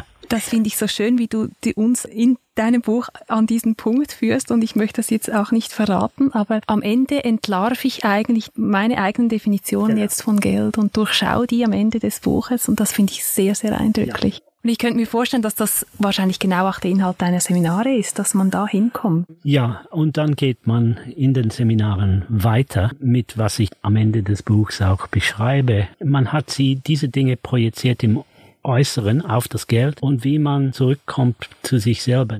[0.30, 4.50] das finde ich so schön, wie du uns in deinem Buch an diesen Punkt führst
[4.50, 8.98] und ich möchte das jetzt auch nicht verraten, aber am Ende entlarv ich eigentlich meine
[8.98, 10.02] eigenen Definitionen genau.
[10.02, 13.54] jetzt von Geld und durchschaue die am Ende des Buches und das finde ich sehr,
[13.54, 14.38] sehr eindrücklich.
[14.38, 14.44] Ja.
[14.62, 18.18] Und ich könnte mir vorstellen, dass das wahrscheinlich genau auch der Inhalt deiner Seminare ist,
[18.18, 19.26] dass man da hinkommt.
[19.42, 24.42] Ja, und dann geht man in den Seminaren weiter mit, was ich am Ende des
[24.42, 25.88] Buchs auch beschreibe.
[26.04, 28.22] Man hat sie, diese Dinge projiziert im
[28.62, 32.38] Äußeren auf das Geld und wie man zurückkommt zu sich selber.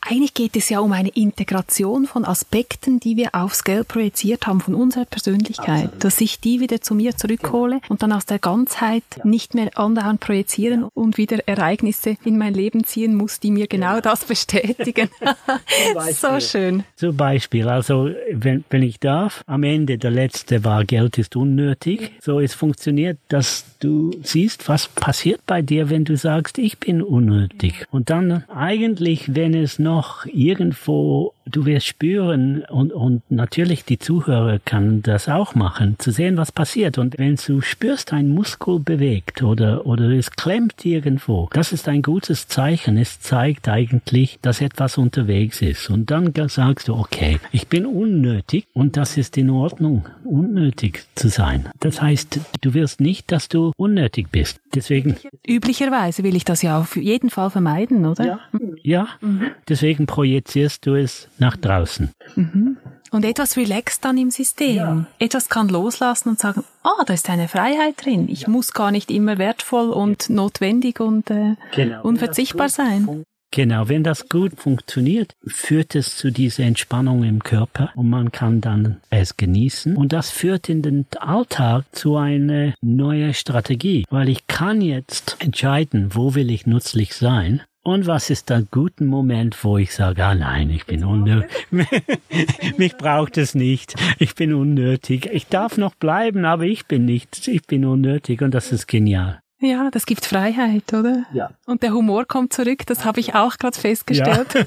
[0.00, 4.60] Eigentlich geht es ja um eine Integration von Aspekten, die wir aufs Geld projiziert haben,
[4.60, 6.04] von unserer Persönlichkeit, Absolut.
[6.04, 9.26] dass ich die wieder zu mir zurückhole und dann aus der Ganzheit ja.
[9.26, 10.88] nicht mehr andauernd projizieren ja.
[10.94, 14.00] und wieder Ereignisse in mein Leben ziehen muss, die mir genau ja.
[14.00, 15.08] das bestätigen.
[16.12, 16.84] so schön.
[16.96, 22.12] Zum Beispiel, also wenn, wenn ich darf, am Ende der letzte war, Geld ist unnötig.
[22.20, 27.02] So es funktioniert, dass du siehst, was passiert bei dir, wenn du sagst, ich bin
[27.02, 27.86] unnötig.
[27.90, 34.58] Und dann eigentlich, wenn es noch irgendwo du wirst spüren und, und natürlich die Zuhörer
[34.64, 36.98] kann das auch machen, zu sehen, was passiert.
[36.98, 42.02] Und wenn du spürst, ein Muskel bewegt oder, oder es klemmt irgendwo, das ist ein
[42.02, 42.96] gutes Zeichen.
[42.96, 45.90] Es zeigt eigentlich, dass etwas unterwegs ist.
[45.90, 51.28] Und dann sagst du, okay, ich bin unnötig und das ist in Ordnung, unnötig zu
[51.28, 51.68] sein.
[51.80, 54.60] Das heißt, du wirst nicht, dass du unnötig bist.
[54.74, 55.16] Deswegen.
[55.46, 58.24] Üblicherweise will ich das ja auf jeden Fall vermeiden, oder?
[58.24, 58.40] Ja.
[58.82, 59.08] ja.
[59.20, 59.50] Mhm.
[59.68, 62.10] Deswegen projizierst du es nach draußen.
[62.36, 62.76] Mhm.
[63.10, 64.76] Und etwas relaxt dann im System.
[64.76, 65.06] Ja.
[65.20, 68.28] Etwas kann loslassen und sagen, ah, oh, da ist eine Freiheit drin.
[68.28, 68.48] Ich ja.
[68.48, 72.02] muss gar nicht immer wertvoll und notwendig und äh, genau.
[72.02, 73.24] unverzichtbar sein.
[73.52, 78.60] Genau, wenn das gut funktioniert, führt es zu dieser Entspannung im Körper und man kann
[78.60, 79.96] dann es genießen.
[79.96, 86.16] Und das führt in den Alltag zu einer neuen Strategie, weil ich kann jetzt entscheiden,
[86.16, 90.34] wo will ich nützlich sein und was ist der guten Moment, wo ich sage, ah
[90.34, 91.50] nein, ich bin unnötig.
[92.78, 93.94] Mich braucht es nicht.
[94.18, 95.28] Ich bin unnötig.
[95.30, 97.46] Ich darf noch bleiben, aber ich bin nicht.
[97.46, 99.40] Ich bin unnötig und das ist genial.
[99.60, 101.24] Ja, das gibt Freiheit, oder?
[101.34, 101.50] Ja.
[101.66, 104.54] Und der Humor kommt zurück, das habe ich auch gerade festgestellt.
[104.54, 104.64] Ja.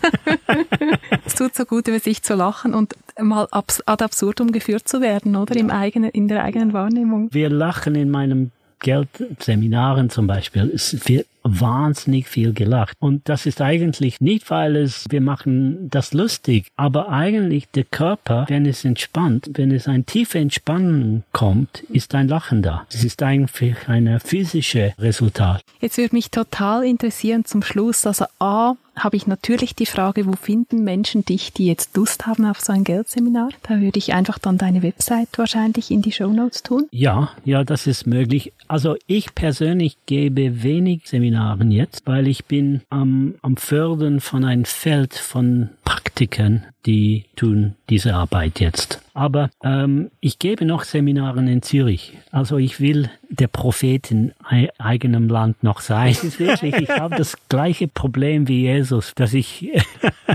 [1.26, 5.36] es tut so gut, über sich zu lachen und mal ad absurdum geführt zu werden,
[5.36, 5.56] oder?
[5.56, 7.30] Im eigenen, in der eigenen Wahrnehmung.
[7.32, 10.72] Wir lachen in meinem Geldseminaren zum Beispiel.
[10.74, 11.28] Es wird
[11.60, 12.96] wahnsinnig viel gelacht.
[13.00, 18.46] Und das ist eigentlich nicht, weil es, wir machen das lustig, aber eigentlich der Körper,
[18.48, 22.86] wenn es entspannt, wenn es ein tiefe Entspannung kommt, ist ein Lachen da.
[22.92, 25.62] Es ist eigentlich ein physisches Resultat.
[25.80, 30.34] Jetzt würde mich total interessieren zum Schluss, also A, habe ich natürlich die Frage, wo
[30.34, 33.50] finden Menschen dich, die jetzt Lust haben auf so ein Geldseminar?
[33.64, 36.88] Da würde ich einfach dann deine Website wahrscheinlich in die Show Notes tun.
[36.92, 38.54] Ja, ja, das ist möglich.
[38.68, 44.66] Also ich persönlich gebe wenig Seminaren jetzt, weil ich bin am, am Fördern von einem
[44.66, 49.02] Feld von Praktikern, die tun diese Arbeit jetzt.
[49.18, 52.14] Aber ähm, ich gebe noch Seminaren in Zürich.
[52.30, 54.32] Also ich will der Prophet in
[54.78, 56.12] eigenem Land noch sein.
[56.12, 59.72] Es ist wirklich, ich habe das gleiche Problem wie Jesus, dass ich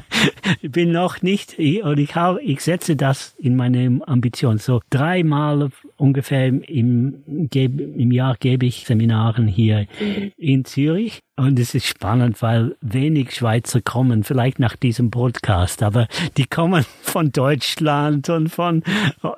[0.62, 4.58] bin noch nicht, und ich habe, ich setze das in meine Ambition.
[4.58, 7.22] So dreimal ungefähr im, im,
[7.54, 9.86] im Jahr gebe ich Seminaren hier
[10.36, 11.20] in Zürich.
[11.34, 16.06] Und es ist spannend, weil wenig Schweizer kommen, vielleicht nach diesem Podcast, aber
[16.36, 18.82] die kommen von Deutschland und von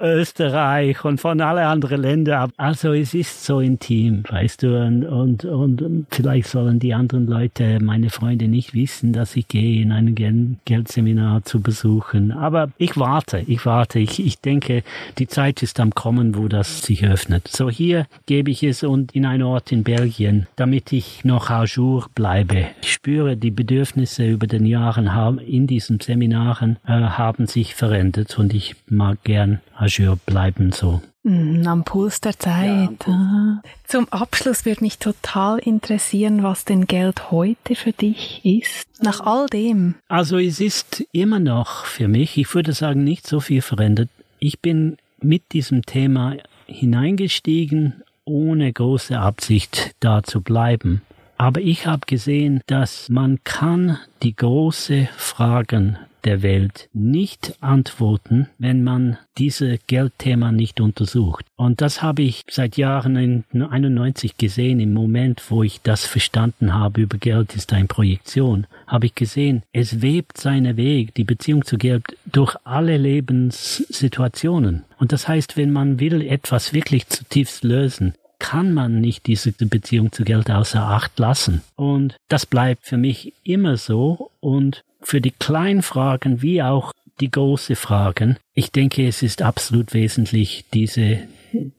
[0.00, 2.50] Österreich und von alle anderen Ländern.
[2.56, 7.78] Also es ist so intim, weißt du, und, und, und vielleicht sollen die anderen Leute,
[7.80, 12.32] meine Freunde, nicht wissen, dass ich gehe, in ein Geldseminar zu besuchen.
[12.32, 14.00] Aber ich warte, ich warte.
[14.00, 14.82] Ich, ich denke,
[15.18, 17.46] die Zeit ist am Kommen, wo das sich öffnet.
[17.46, 21.83] So hier gebe ich es und in einen Ort in Belgien, damit ich noch Ajour
[21.84, 22.68] Jour bleibe.
[22.80, 28.38] Ich spüre, die Bedürfnisse über den Jahren haben, in diesen Seminaren äh, haben sich verändert
[28.38, 31.02] und ich mag gern Azure bleiben so.
[31.24, 33.06] Mm, am Puls der Zeit.
[33.06, 38.86] Ja, Zum Abschluss würde mich total interessieren, was denn Geld heute für dich ist.
[39.02, 39.96] Nach all dem.
[40.08, 44.08] Also es ist immer noch für mich, ich würde sagen, nicht so viel verändert.
[44.38, 51.02] Ich bin mit diesem Thema hineingestiegen, ohne große Absicht da zu bleiben.
[51.36, 58.82] Aber ich habe gesehen, dass man kann die großen Fragen der Welt nicht antworten, wenn
[58.82, 61.44] man diese Geldthema nicht untersucht.
[61.56, 64.80] Und das habe ich seit Jahren in 91 gesehen.
[64.80, 69.62] Im Moment, wo ich das verstanden habe, über Geld ist eine Projektion, habe ich gesehen,
[69.72, 74.84] es webt seine Weg, die Beziehung zu Geld, durch alle Lebenssituationen.
[74.98, 78.14] Und das heißt, wenn man will etwas wirklich zutiefst lösen,
[78.44, 81.62] kann man nicht diese Beziehung zu Geld außer Acht lassen.
[81.76, 84.32] Und das bleibt für mich immer so.
[84.40, 89.94] Und für die kleinen Fragen wie auch die großen Fragen, ich denke, es ist absolut
[89.94, 91.20] wesentlich, diese,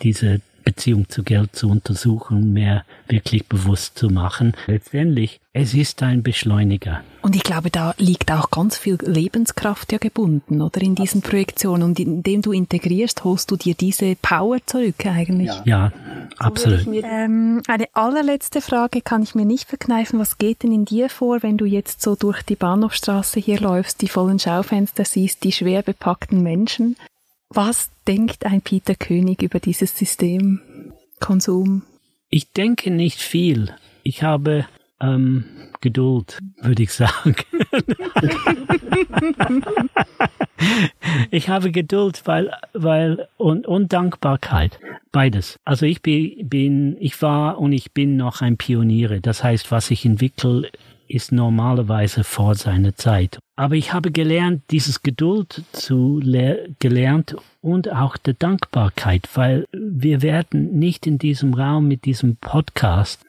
[0.01, 4.53] diese Beziehung zu Geld zu untersuchen, mehr wirklich bewusst zu machen.
[4.67, 7.01] Letztendlich, es ist ein Beschleuniger.
[7.21, 11.83] Und ich glaube, da liegt auch ganz viel Lebenskraft ja gebunden, oder in diesen Projektionen.
[11.83, 15.47] Und indem du integrierst, holst du dir diese Power zurück eigentlich.
[15.47, 15.91] Ja, ja
[16.37, 16.87] absolut.
[16.87, 20.19] Ähm, eine allerletzte Frage kann ich mir nicht verkneifen.
[20.19, 24.01] Was geht denn in dir vor, wenn du jetzt so durch die Bahnhofstraße hier läufst,
[24.01, 26.95] die vollen Schaufenster siehst, die schwer bepackten Menschen?
[27.49, 31.83] Was denkt ein Peter König über dieses System Konsum?
[32.29, 33.73] Ich denke nicht viel.
[34.03, 34.65] Ich habe
[34.99, 35.45] ähm,
[35.81, 37.35] Geduld, würde ich sagen.
[41.31, 44.79] ich habe Geduld, weil, weil und, und Dankbarkeit,
[45.11, 45.59] beides.
[45.63, 49.21] Also ich bin, ich war und ich bin noch ein Pioniere.
[49.21, 50.71] Das heißt, was ich entwickle,
[51.07, 53.39] ist normalerweise vor seiner Zeit.
[53.55, 56.21] Aber ich habe gelernt, dieses Geduld zu
[56.79, 63.21] gelernt und auch der Dankbarkeit, weil wir werden nicht in diesem Raum mit diesem Podcast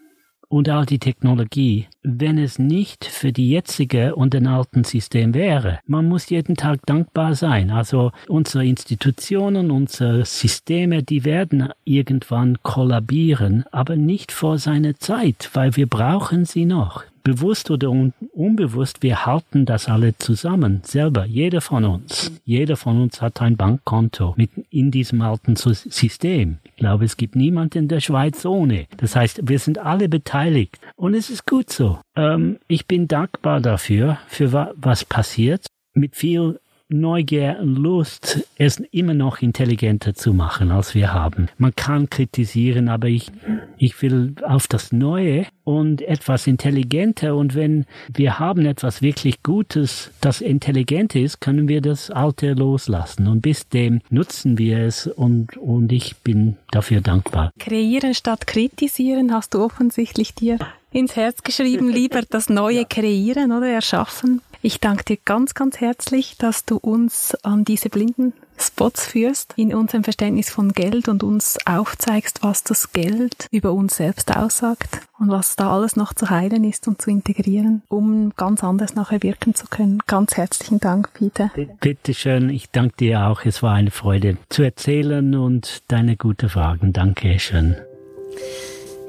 [0.49, 5.81] und all die Technologie, wenn es nicht für die jetzige und den alten System wäre.
[5.87, 7.71] Man muss jeden Tag dankbar sein.
[7.71, 15.77] Also unsere Institutionen, unsere Systeme, die werden irgendwann kollabieren, aber nicht vor seiner Zeit, weil
[15.77, 21.61] wir brauchen sie noch bewusst oder un unbewusst, wir halten das alle zusammen, selber, jeder
[21.61, 22.31] von uns.
[22.45, 26.59] Jeder von uns hat ein Bankkonto mit in diesem alten System.
[26.63, 28.87] Ich glaube, es gibt niemand in der Schweiz ohne.
[28.99, 30.79] Das heißt, wir sind alle beteiligt.
[30.95, 31.99] Und es ist gut so.
[32.15, 35.67] Ähm, ich bin dankbar dafür, für wa was passiert.
[35.95, 41.49] Mit viel Neugier und Lust, es immer noch intelligenter zu machen, als wir haben.
[41.59, 43.33] Man kann kritisieren, aber ich,
[43.77, 47.35] ich will auf das Neue und etwas intelligenter.
[47.35, 53.27] Und wenn wir haben etwas wirklich Gutes, das intelligent ist, können wir das Alte loslassen.
[53.27, 57.51] Und bis dem nutzen wir es und, und ich bin dafür dankbar.
[57.59, 60.59] Kreieren statt kritisieren hast du offensichtlich dir
[60.93, 64.41] ins Herz geschrieben, lieber das Neue kreieren oder erschaffen.
[64.63, 69.75] Ich danke dir ganz, ganz herzlich, dass du uns an diese blinden Spots führst in
[69.75, 75.29] unserem Verständnis von Geld und uns aufzeigst, was das Geld über uns selbst aussagt und
[75.29, 79.55] was da alles noch zu heilen ist und zu integrieren, um ganz anders nachher wirken
[79.55, 80.01] zu können.
[80.07, 81.51] Ganz herzlichen Dank, Peter.
[81.81, 83.45] Bitte schön, ich danke dir auch.
[83.45, 86.93] Es war eine Freude zu erzählen und deine guten Fragen.
[86.93, 87.77] Danke schön.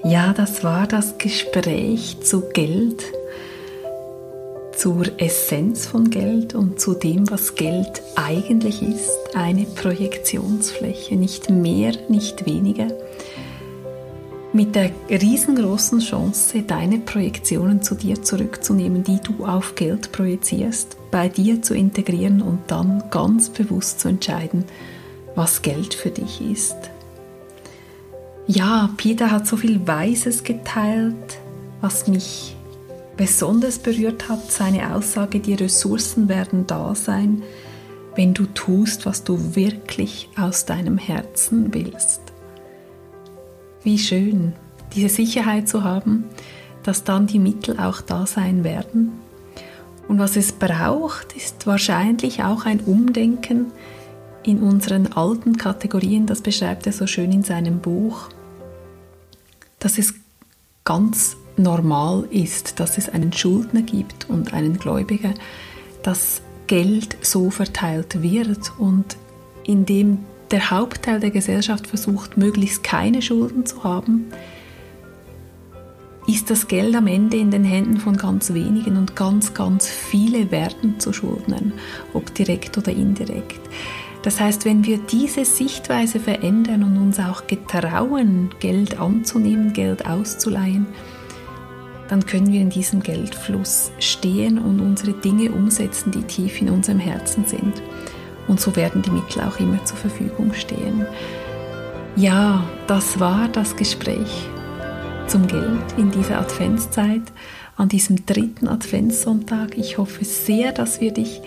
[0.03, 3.03] Ja, das war das Gespräch zu Geld
[4.77, 11.93] zur Essenz von Geld und zu dem, was Geld eigentlich ist, eine Projektionsfläche, nicht mehr,
[12.09, 12.87] nicht weniger,
[14.53, 21.27] mit der riesengroßen Chance, deine Projektionen zu dir zurückzunehmen, die du auf Geld projizierst, bei
[21.27, 24.63] dir zu integrieren und dann ganz bewusst zu entscheiden,
[25.35, 26.75] was Geld für dich ist.
[28.45, 31.39] Ja, Peter hat so viel Weises geteilt,
[31.81, 32.56] was mich
[33.17, 37.41] besonders berührt hat seine Aussage, die Ressourcen werden da sein,
[38.15, 42.21] wenn du tust, was du wirklich aus deinem Herzen willst.
[43.83, 44.53] Wie schön,
[44.95, 46.25] diese Sicherheit zu haben,
[46.83, 49.11] dass dann die Mittel auch da sein werden.
[50.07, 53.67] Und was es braucht, ist wahrscheinlich auch ein Umdenken
[54.43, 58.29] in unseren alten Kategorien, das beschreibt er so schön in seinem Buch,
[59.79, 60.13] dass es
[60.85, 65.33] ganz normal ist, dass es einen Schuldner gibt und einen Gläubiger,
[66.03, 69.17] dass Geld so verteilt wird und
[69.63, 70.19] indem
[70.51, 74.25] der Hauptteil der Gesellschaft versucht, möglichst keine Schulden zu haben,
[76.27, 80.51] ist das Geld am Ende in den Händen von ganz wenigen und ganz, ganz viele
[80.51, 81.71] werden zu Schuldnern,
[82.13, 83.61] ob direkt oder indirekt.
[84.23, 90.85] Das heißt, wenn wir diese Sichtweise verändern und uns auch getrauen, Geld anzunehmen, Geld auszuleihen,
[92.09, 96.99] dann können wir in diesem Geldfluss stehen und unsere Dinge umsetzen, die tief in unserem
[96.99, 97.81] Herzen sind.
[98.47, 101.05] Und so werden die Mittel auch immer zur Verfügung stehen.
[102.15, 104.47] Ja, das war das Gespräch
[105.27, 107.23] zum Geld in dieser Adventszeit,
[107.75, 109.77] an diesem dritten Adventssonntag.
[109.77, 111.41] Ich hoffe sehr, dass wir dich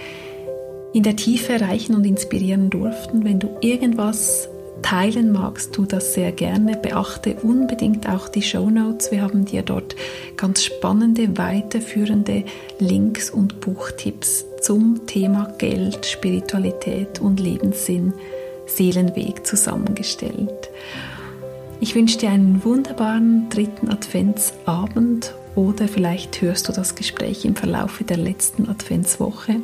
[0.92, 3.24] in der Tiefe erreichen und inspirieren durften.
[3.24, 4.49] Wenn du irgendwas
[4.82, 6.76] teilen magst, tu das sehr gerne.
[6.76, 9.10] Beachte unbedingt auch die Show Notes.
[9.10, 9.96] Wir haben dir dort
[10.36, 12.44] ganz spannende, weiterführende
[12.78, 18.12] Links und Buchtipps zum Thema Geld, Spiritualität und Lebenssinn,
[18.66, 20.70] Seelenweg zusammengestellt.
[21.80, 28.02] Ich wünsche dir einen wunderbaren dritten Adventsabend oder vielleicht hörst du das Gespräch im Verlauf
[28.06, 29.56] der letzten Adventswoche.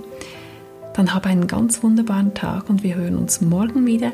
[0.95, 4.13] Dann hab einen ganz wunderbaren Tag und wir hören uns morgen wieder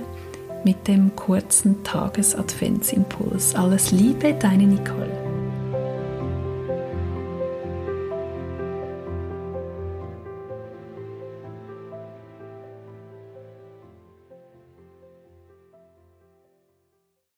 [0.65, 3.55] mit dem kurzen Tagesadventsimpuls.
[3.55, 5.22] Alles Liebe, deine Nicole.